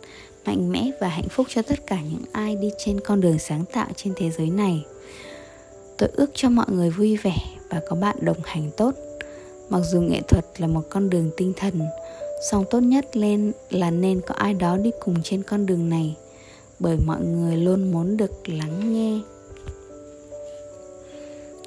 mạnh 0.45 0.71
mẽ 0.71 0.91
và 1.01 1.07
hạnh 1.07 1.29
phúc 1.29 1.47
cho 1.49 1.61
tất 1.61 1.87
cả 1.87 2.01
những 2.01 2.23
ai 2.31 2.55
đi 2.55 2.71
trên 2.77 2.99
con 2.99 3.21
đường 3.21 3.39
sáng 3.39 3.65
tạo 3.73 3.87
trên 3.95 4.13
thế 4.17 4.31
giới 4.31 4.49
này 4.49 4.85
tôi 6.03 6.11
ước 6.15 6.31
cho 6.33 6.49
mọi 6.49 6.65
người 6.69 6.89
vui 6.89 7.17
vẻ 7.17 7.37
và 7.69 7.81
có 7.89 7.95
bạn 7.95 8.15
đồng 8.21 8.37
hành 8.43 8.71
tốt 8.77 8.95
mặc 9.69 9.79
dù 9.91 10.01
nghệ 10.01 10.21
thuật 10.27 10.45
là 10.57 10.67
một 10.67 10.81
con 10.89 11.09
đường 11.09 11.31
tinh 11.37 11.53
thần 11.57 11.81
song 12.51 12.65
tốt 12.69 12.79
nhất 12.79 13.17
lên 13.17 13.51
là 13.69 13.91
nên 13.91 14.21
có 14.21 14.35
ai 14.35 14.53
đó 14.53 14.77
đi 14.77 14.91
cùng 14.99 15.15
trên 15.23 15.43
con 15.43 15.65
đường 15.65 15.89
này 15.89 16.15
bởi 16.79 16.97
mọi 17.05 17.21
người 17.21 17.57
luôn 17.57 17.91
muốn 17.91 18.17
được 18.17 18.49
lắng 18.49 18.93
nghe 18.93 19.19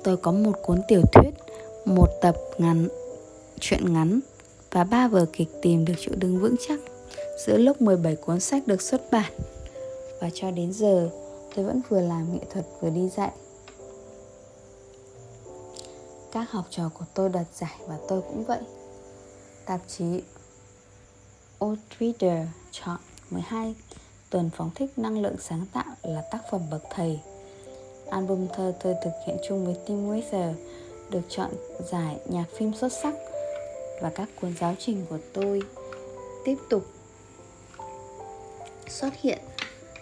tôi 0.05 0.17
có 0.17 0.33
một 0.33 0.53
cuốn 0.63 0.81
tiểu 0.89 1.03
thuyết 1.13 1.31
một 1.85 2.09
tập 2.21 2.37
ngắn 2.59 2.89
truyện 3.61 3.93
ngắn 3.93 4.21
và 4.73 4.85
ba 4.85 5.09
vở 5.09 5.27
kịch 5.33 5.49
tìm 5.63 5.85
được 5.85 5.95
chỗ 6.01 6.13
đứng 6.17 6.41
vững 6.41 6.57
chắc 6.69 6.81
giữa 7.37 7.57
lúc 7.57 7.83
17 7.83 8.17
cuốn 8.17 8.41
sách 8.41 8.67
được 8.67 8.83
xuất 8.83 9.11
bản. 9.11 9.33
Và 10.21 10.31
cho 10.35 10.51
đến 10.51 10.73
giờ, 10.73 11.11
tôi 11.55 11.65
vẫn 11.65 11.81
vừa 11.89 12.01
làm 12.01 12.33
nghệ 12.33 12.41
thuật 12.53 12.65
vừa 12.81 12.91
đi 12.91 13.09
dạy. 13.17 13.31
Các 16.37 16.51
học 16.51 16.67
trò 16.71 16.91
của 16.95 17.05
tôi 17.15 17.29
đoạt 17.29 17.47
giải 17.53 17.77
và 17.87 17.99
tôi 18.09 18.23
cũng 18.23 18.45
vậy. 18.45 18.61
Tạp 19.67 19.81
chí 19.89 20.23
Old 21.65 21.79
Reader 22.01 22.47
chọn 22.71 22.97
12 23.31 23.75
tuần 24.31 24.51
phóng 24.57 24.71
thích 24.75 24.99
năng 24.99 25.23
lượng 25.23 25.37
sáng 25.39 25.67
tạo 25.73 25.95
là 26.03 26.23
tác 26.33 26.39
phẩm 26.51 26.61
bậc 26.71 26.83
thầy. 26.91 27.21
Album 28.11 28.47
thơ 28.55 28.75
tôi 28.81 28.95
thực 29.05 29.11
hiện 29.27 29.37
chung 29.49 29.67
với 29.67 29.77
Tim 29.87 30.11
Wither 30.11 30.53
được 31.11 31.21
chọn 31.29 31.51
giải 31.91 32.17
nhạc 32.29 32.45
phim 32.59 32.75
xuất 32.75 32.93
sắc 32.93 33.15
và 34.03 34.11
các 34.15 34.29
cuốn 34.41 34.55
giáo 34.61 34.75
trình 34.79 35.07
của 35.11 35.19
tôi 35.33 35.63
tiếp 36.45 36.57
tục 36.71 36.87
xuất 38.89 39.11
hiện 39.21 39.39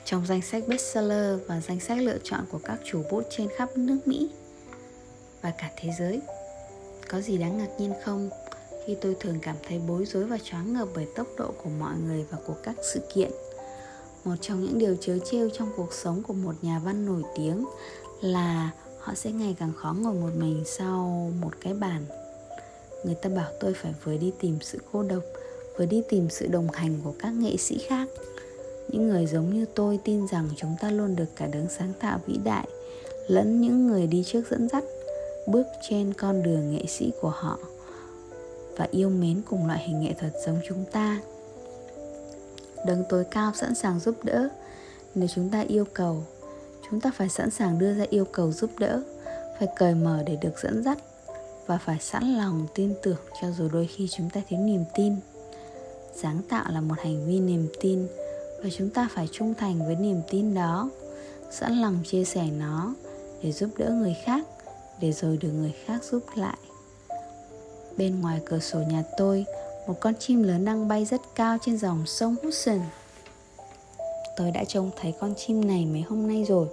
trong 0.04 0.26
danh 0.26 0.42
sách 0.42 0.64
bestseller 0.68 1.38
và 1.46 1.60
danh 1.60 1.80
sách 1.80 1.98
lựa 1.98 2.18
chọn 2.24 2.40
của 2.52 2.60
các 2.64 2.78
chủ 2.84 3.02
bút 3.10 3.22
trên 3.30 3.48
khắp 3.56 3.68
nước 3.76 3.98
Mỹ 4.06 4.30
và 5.44 5.52
cả 5.58 5.70
thế 5.76 5.90
giới. 5.98 6.20
Có 7.08 7.20
gì 7.20 7.38
đáng 7.38 7.58
ngạc 7.58 7.68
nhiên 7.78 7.92
không 8.04 8.30
khi 8.86 8.96
tôi 9.00 9.16
thường 9.20 9.38
cảm 9.42 9.56
thấy 9.68 9.80
bối 9.88 10.04
rối 10.06 10.24
và 10.24 10.38
choáng 10.44 10.72
ngợp 10.72 10.88
bởi 10.94 11.06
tốc 11.16 11.26
độ 11.38 11.52
của 11.62 11.70
mọi 11.70 11.94
người 12.06 12.24
và 12.30 12.38
của 12.46 12.54
các 12.62 12.76
sự 12.94 13.00
kiện. 13.14 13.30
Một 14.24 14.34
trong 14.40 14.64
những 14.64 14.78
điều 14.78 14.96
chớ 15.00 15.18
trêu 15.18 15.50
trong 15.50 15.72
cuộc 15.76 15.92
sống 15.92 16.22
của 16.22 16.32
một 16.32 16.54
nhà 16.62 16.80
văn 16.84 17.06
nổi 17.06 17.22
tiếng 17.36 17.64
là 18.20 18.70
họ 18.98 19.14
sẽ 19.14 19.32
ngày 19.32 19.56
càng 19.58 19.72
khó 19.76 19.92
ngồi 19.92 20.14
một 20.14 20.30
mình 20.38 20.62
sau 20.66 21.32
một 21.40 21.50
cái 21.60 21.74
bàn. 21.74 22.04
Người 23.04 23.14
ta 23.14 23.30
bảo 23.30 23.50
tôi 23.60 23.74
phải 23.74 23.94
vừa 24.04 24.16
đi 24.16 24.32
tìm 24.40 24.58
sự 24.60 24.78
cô 24.92 25.02
độc, 25.02 25.22
vừa 25.78 25.86
đi 25.86 26.02
tìm 26.08 26.28
sự 26.30 26.46
đồng 26.46 26.68
hành 26.72 27.00
của 27.04 27.14
các 27.18 27.30
nghệ 27.30 27.56
sĩ 27.56 27.78
khác 27.88 28.08
những 28.88 29.08
người 29.08 29.26
giống 29.26 29.54
như 29.54 29.64
tôi 29.74 29.98
tin 30.04 30.26
rằng 30.28 30.48
chúng 30.56 30.76
ta 30.80 30.90
luôn 30.90 31.16
được 31.16 31.36
cả 31.36 31.46
đấng 31.46 31.66
sáng 31.78 31.92
tạo 32.00 32.20
vĩ 32.26 32.36
đại 32.44 32.68
lẫn 33.28 33.60
những 33.60 33.86
người 33.86 34.06
đi 34.06 34.24
trước 34.26 34.42
dẫn 34.50 34.68
dắt 34.68 34.84
bước 35.46 35.66
trên 35.88 36.14
con 36.14 36.42
đường 36.42 36.72
nghệ 36.72 36.86
sĩ 36.88 37.12
của 37.20 37.32
họ 37.36 37.58
và 38.76 38.88
yêu 38.90 39.10
mến 39.10 39.42
cùng 39.50 39.66
loại 39.66 39.82
hình 39.88 40.00
nghệ 40.00 40.14
thuật 40.20 40.32
giống 40.46 40.60
chúng 40.68 40.84
ta. 40.92 41.20
Đấng 42.86 43.04
tối 43.08 43.24
cao 43.30 43.52
sẵn 43.54 43.74
sàng 43.74 44.00
giúp 44.00 44.24
đỡ. 44.24 44.48
Nếu 45.14 45.28
chúng 45.34 45.50
ta 45.50 45.60
yêu 45.68 45.84
cầu, 45.92 46.24
chúng 46.90 47.00
ta 47.00 47.10
phải 47.16 47.28
sẵn 47.28 47.50
sàng 47.50 47.78
đưa 47.78 47.94
ra 47.94 48.04
yêu 48.10 48.24
cầu 48.24 48.52
giúp 48.52 48.70
đỡ, 48.78 49.02
phải 49.58 49.68
cởi 49.76 49.94
mở 49.94 50.22
để 50.26 50.36
được 50.36 50.58
dẫn 50.62 50.82
dắt 50.82 50.98
và 51.66 51.78
phải 51.78 51.98
sẵn 52.00 52.34
lòng 52.34 52.66
tin 52.74 52.94
tưởng 53.02 53.16
cho 53.42 53.50
dù 53.50 53.68
đôi 53.68 53.86
khi 53.86 54.08
chúng 54.08 54.30
ta 54.30 54.40
thiếu 54.48 54.58
niềm 54.58 54.84
tin. 54.94 55.16
Sáng 56.14 56.40
tạo 56.48 56.64
là 56.72 56.80
một 56.80 56.94
hành 56.98 57.26
vi 57.26 57.40
niềm 57.40 57.68
tin 57.80 58.06
và 58.62 58.70
chúng 58.76 58.90
ta 58.90 59.08
phải 59.10 59.28
trung 59.32 59.54
thành 59.54 59.86
với 59.86 59.96
niềm 59.96 60.20
tin 60.30 60.54
đó, 60.54 60.90
sẵn 61.50 61.72
lòng 61.72 61.98
chia 62.04 62.24
sẻ 62.24 62.48
nó 62.58 62.94
để 63.42 63.52
giúp 63.52 63.70
đỡ 63.78 63.90
người 63.90 64.16
khác 64.24 64.46
để 65.00 65.12
rồi 65.12 65.36
được 65.36 65.48
người 65.48 65.74
khác 65.84 66.04
giúp 66.04 66.22
lại. 66.34 66.56
Bên 67.96 68.20
ngoài 68.20 68.40
cửa 68.44 68.58
sổ 68.58 68.78
nhà 68.78 69.02
tôi, 69.16 69.44
một 69.86 69.94
con 70.00 70.14
chim 70.18 70.42
lớn 70.42 70.64
đang 70.64 70.88
bay 70.88 71.04
rất 71.04 71.20
cao 71.34 71.58
trên 71.62 71.78
dòng 71.78 72.06
sông 72.06 72.36
Hudson. 72.42 72.80
Tôi 74.36 74.50
đã 74.50 74.64
trông 74.64 74.90
thấy 75.00 75.12
con 75.20 75.34
chim 75.34 75.66
này 75.66 75.86
mấy 75.86 76.02
hôm 76.02 76.26
nay 76.26 76.44
rồi. 76.48 76.66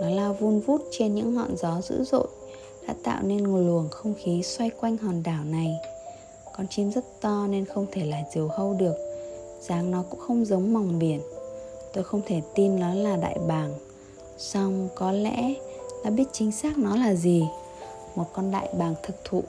Nó 0.00 0.10
lao 0.10 0.34
vun 0.34 0.60
vút 0.60 0.82
trên 0.90 1.14
những 1.14 1.34
ngọn 1.34 1.56
gió 1.56 1.80
dữ 1.80 2.04
dội, 2.04 2.28
đã 2.88 2.94
tạo 3.02 3.22
nên 3.22 3.46
một 3.46 3.58
luồng 3.58 3.88
không 3.88 4.14
khí 4.18 4.42
xoay 4.42 4.70
quanh 4.70 4.96
hòn 4.96 5.22
đảo 5.22 5.44
này. 5.44 5.74
Con 6.56 6.66
chim 6.68 6.92
rất 6.92 7.04
to 7.20 7.46
nên 7.50 7.64
không 7.64 7.86
thể 7.92 8.04
là 8.04 8.22
diều 8.34 8.48
hâu 8.48 8.74
được, 8.74 8.94
dáng 9.60 9.90
nó 9.90 10.04
cũng 10.10 10.20
không 10.20 10.44
giống 10.44 10.72
mòng 10.72 10.98
biển. 10.98 11.20
Tôi 11.92 12.04
không 12.04 12.22
thể 12.26 12.42
tin 12.54 12.80
nó 12.80 12.94
là 12.94 13.16
đại 13.16 13.38
bàng. 13.48 13.74
Song 14.38 14.88
có 14.94 15.12
lẽ 15.12 15.54
đã 16.04 16.10
biết 16.10 16.24
chính 16.32 16.52
xác 16.52 16.78
nó 16.78 16.96
là 16.96 17.14
gì. 17.14 17.42
Một 18.16 18.26
con 18.32 18.50
đại 18.50 18.68
bàng 18.78 18.94
thực 19.02 19.24
thụ. 19.24 19.42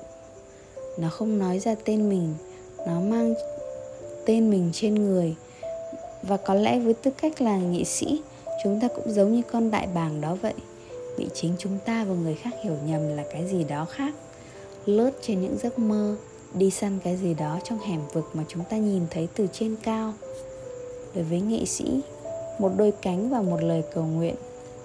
Nó 0.98 1.10
không 1.10 1.40
nói 1.40 1.60
ra 1.60 1.76
tên 1.86 2.10
mình. 2.10 2.34
Nó 2.88 3.00
mang 3.00 3.34
tên 4.26 4.50
mình 4.50 4.70
trên 4.74 4.96
người. 4.96 5.36
Và 6.24 6.38
có 6.38 6.54
lẽ 6.54 6.80
với 6.80 6.94
tư 6.94 7.12
cách 7.22 7.42
là 7.42 7.58
nghệ 7.58 7.84
sĩ, 7.84 8.22
chúng 8.64 8.80
ta 8.80 8.88
cũng 8.88 9.12
giống 9.12 9.36
như 9.36 9.42
con 9.52 9.72
đại 9.72 9.88
bàng 9.94 10.22
đó 10.22 10.38
vậy. 10.42 10.54
Bị 11.18 11.28
chính 11.34 11.54
chúng 11.60 11.78
ta 11.86 12.04
và 12.04 12.16
người 12.16 12.36
khác 12.36 12.52
hiểu 12.64 12.74
nhầm 12.86 13.18
là 13.18 13.24
cái 13.32 13.48
gì 13.48 13.64
đó 13.64 13.86
khác. 13.86 14.14
Lướt 14.86 15.12
trên 15.22 15.42
những 15.42 15.58
giấc 15.58 15.80
mơ, 15.80 16.16
đi 16.54 16.70
săn 16.70 17.00
cái 17.04 17.18
gì 17.18 17.34
đó 17.34 17.60
trong 17.64 17.80
hẻm 17.80 18.02
vực 18.14 18.30
mà 18.34 18.44
chúng 18.48 18.64
ta 18.70 18.78
nhìn 18.78 19.02
thấy 19.10 19.28
từ 19.36 19.48
trên 19.54 19.76
cao. 19.84 20.14
Đối 21.16 21.24
với 21.24 21.42
nghệ 21.42 21.66
sĩ, 21.66 22.02
một 22.60 22.72
đôi 22.78 22.92
cánh 23.02 23.30
và 23.30 23.42
một 23.42 23.62
lời 23.62 23.84
cầu 23.94 24.04
nguyện 24.04 24.36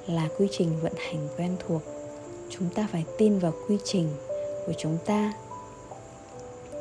là 0.07 0.29
quy 0.38 0.49
trình 0.51 0.81
vận 0.83 0.93
hành 0.97 1.29
quen 1.37 1.57
thuộc. 1.67 1.83
Chúng 2.51 2.69
ta 2.75 2.88
phải 2.93 3.05
tin 3.19 3.38
vào 3.38 3.53
quy 3.69 3.79
trình 3.85 4.09
của 4.67 4.73
chúng 4.79 4.99
ta 5.05 5.33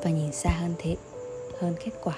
và 0.04 0.10
nhìn 0.10 0.32
xa 0.32 0.50
hơn 0.50 0.74
thế, 0.78 0.96
hơn 1.60 1.76
kết 1.86 1.92
quả. 2.04 2.18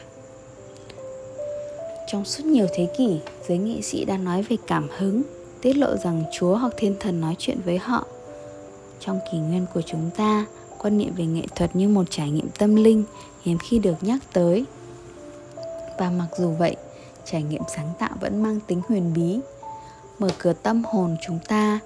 Trong 2.07 2.25
suốt 2.25 2.45
nhiều 2.45 2.67
thế 2.73 2.87
kỷ, 2.97 3.19
giới 3.47 3.57
nghệ 3.57 3.81
sĩ 3.81 4.05
đã 4.05 4.17
nói 4.17 4.41
về 4.41 4.57
cảm 4.67 4.87
hứng, 4.97 5.21
tiết 5.61 5.77
lộ 5.77 5.95
rằng 5.97 6.23
chúa 6.31 6.55
hoặc 6.55 6.73
thiên 6.77 6.95
thần 6.99 7.21
nói 7.21 7.35
chuyện 7.39 7.57
với 7.65 7.77
họ. 7.77 8.05
Trong 8.99 9.19
kỷ 9.31 9.37
nguyên 9.37 9.65
của 9.73 9.81
chúng 9.81 10.09
ta, 10.17 10.45
quan 10.77 10.97
niệm 10.97 11.13
về 11.17 11.25
nghệ 11.25 11.41
thuật 11.55 11.75
như 11.75 11.87
một 11.87 12.03
trải 12.09 12.29
nghiệm 12.29 12.49
tâm 12.57 12.75
linh 12.75 13.03
hiếm 13.41 13.57
khi 13.57 13.79
được 13.79 13.95
nhắc 14.01 14.19
tới. 14.33 14.65
Và 15.99 16.09
mặc 16.09 16.27
dù 16.37 16.49
vậy, 16.49 16.75
trải 17.25 17.43
nghiệm 17.43 17.61
sáng 17.75 17.89
tạo 17.99 18.09
vẫn 18.21 18.43
mang 18.43 18.59
tính 18.67 18.81
huyền 18.87 19.13
bí 19.15 19.39
mở 20.19 20.29
cửa 20.37 20.53
tâm 20.63 20.83
hồn 20.85 21.15
chúng 21.27 21.39
ta 21.47 21.79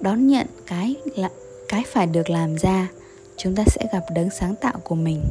đón 0.00 0.26
nhận 0.26 0.46
cái 0.66 0.96
là 1.16 1.30
cái 1.68 1.84
phải 1.92 2.06
được 2.06 2.30
làm 2.30 2.58
ra 2.58 2.88
chúng 3.36 3.54
ta 3.54 3.64
sẽ 3.66 3.86
gặp 3.92 4.04
đấng 4.14 4.30
sáng 4.30 4.54
tạo 4.56 4.78
của 4.84 4.94
mình. 4.94 5.22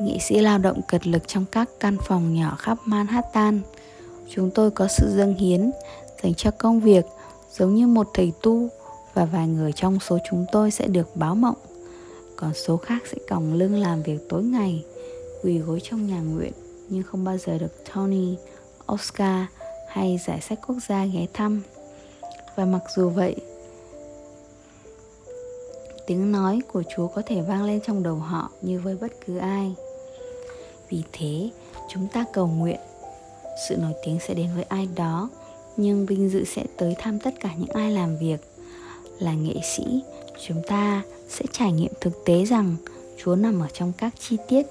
Nghệ 0.00 0.18
sĩ 0.20 0.40
lao 0.40 0.58
động 0.58 0.80
cật 0.88 1.06
lực 1.06 1.22
trong 1.28 1.44
các 1.52 1.68
căn 1.80 1.96
phòng 2.06 2.34
nhỏ 2.34 2.56
khắp 2.58 2.78
manhattan. 2.84 3.60
Chúng 4.28 4.50
tôi 4.50 4.70
có 4.70 4.88
sự 4.88 5.14
dâng 5.16 5.34
hiến 5.34 5.70
dành 6.22 6.34
cho 6.34 6.50
công 6.50 6.80
việc 6.80 7.04
giống 7.52 7.74
như 7.74 7.86
một 7.86 8.10
thầy 8.14 8.32
tu 8.42 8.68
và 9.14 9.24
vài 9.24 9.48
người 9.48 9.72
trong 9.72 9.98
số 10.00 10.18
chúng 10.30 10.46
tôi 10.52 10.70
sẽ 10.70 10.86
được 10.86 11.16
báo 11.16 11.34
mộng. 11.34 11.56
Còn 12.36 12.54
số 12.54 12.76
khác 12.76 13.02
sẽ 13.12 13.18
còng 13.28 13.54
lưng 13.54 13.80
làm 13.80 14.02
việc 14.02 14.28
tối 14.28 14.42
ngày 14.42 14.84
quỳ 15.42 15.58
gối 15.58 15.80
trong 15.82 16.06
nhà 16.06 16.20
nguyện 16.20 16.52
nhưng 16.88 17.02
không 17.02 17.24
bao 17.24 17.38
giờ 17.38 17.58
được 17.58 17.84
Tony, 17.94 18.36
Oscar 18.92 19.44
hay 19.92 20.18
giải 20.26 20.40
sách 20.40 20.58
quốc 20.66 20.76
gia 20.88 21.06
ghé 21.06 21.26
thăm. 21.32 21.62
Và 22.56 22.64
mặc 22.64 22.82
dù 22.96 23.08
vậy, 23.08 23.36
tiếng 26.06 26.32
nói 26.32 26.60
của 26.72 26.82
Chúa 26.96 27.06
có 27.06 27.22
thể 27.26 27.42
vang 27.42 27.64
lên 27.64 27.80
trong 27.86 28.02
đầu 28.02 28.14
họ 28.14 28.50
như 28.62 28.80
với 28.80 28.96
bất 29.00 29.12
cứ 29.26 29.38
ai. 29.38 29.74
Vì 30.88 31.02
thế, 31.12 31.50
chúng 31.88 32.08
ta 32.12 32.24
cầu 32.32 32.46
nguyện, 32.46 32.80
sự 33.68 33.76
nổi 33.76 33.92
tiếng 34.04 34.18
sẽ 34.28 34.34
đến 34.34 34.50
với 34.54 34.64
ai 34.68 34.88
đó, 34.94 35.28
nhưng 35.76 36.06
vinh 36.06 36.30
dự 36.30 36.44
sẽ 36.44 36.64
tới 36.76 36.94
thăm 36.98 37.18
tất 37.18 37.34
cả 37.40 37.50
những 37.58 37.70
ai 37.74 37.90
làm 37.90 38.16
việc. 38.16 38.40
Là 39.18 39.34
nghệ 39.34 39.54
sĩ, 39.76 40.02
chúng 40.46 40.62
ta 40.66 41.02
sẽ 41.28 41.44
trải 41.52 41.72
nghiệm 41.72 41.92
thực 42.00 42.24
tế 42.24 42.44
rằng 42.44 42.76
chúa 43.22 43.34
nằm 43.34 43.60
ở 43.60 43.68
trong 43.72 43.92
các 43.98 44.14
chi 44.20 44.36
tiết, 44.48 44.66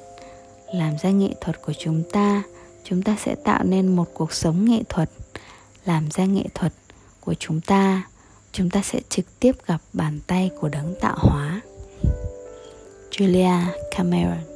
làm 0.74 0.94
ra 1.02 1.10
nghệ 1.10 1.30
thuật 1.42 1.62
của 1.62 1.74
chúng 1.74 2.04
ta 2.12 2.44
chúng 2.84 3.02
ta 3.02 3.16
sẽ 3.20 3.36
tạo 3.36 3.64
nên 3.64 3.96
một 3.96 4.08
cuộc 4.14 4.34
sống 4.34 4.66
nghệ 4.66 4.84
thuật, 4.90 5.10
làm 5.86 6.12
ra 6.12 6.26
nghệ 6.26 6.44
thuật 6.54 6.74
của 7.20 7.34
chúng 7.34 7.62
ta. 7.62 8.08
Chúng 8.52 8.70
ta 8.70 8.82
sẽ 8.82 9.00
trực 9.10 9.40
tiếp 9.40 9.52
gặp 9.66 9.82
bàn 9.94 10.20
tay 10.28 10.50
của 10.60 10.70
đấng 10.70 10.96
tạo 11.02 11.18
hóa. 11.20 11.62
Julia 13.12 13.62
cameron. 13.92 14.51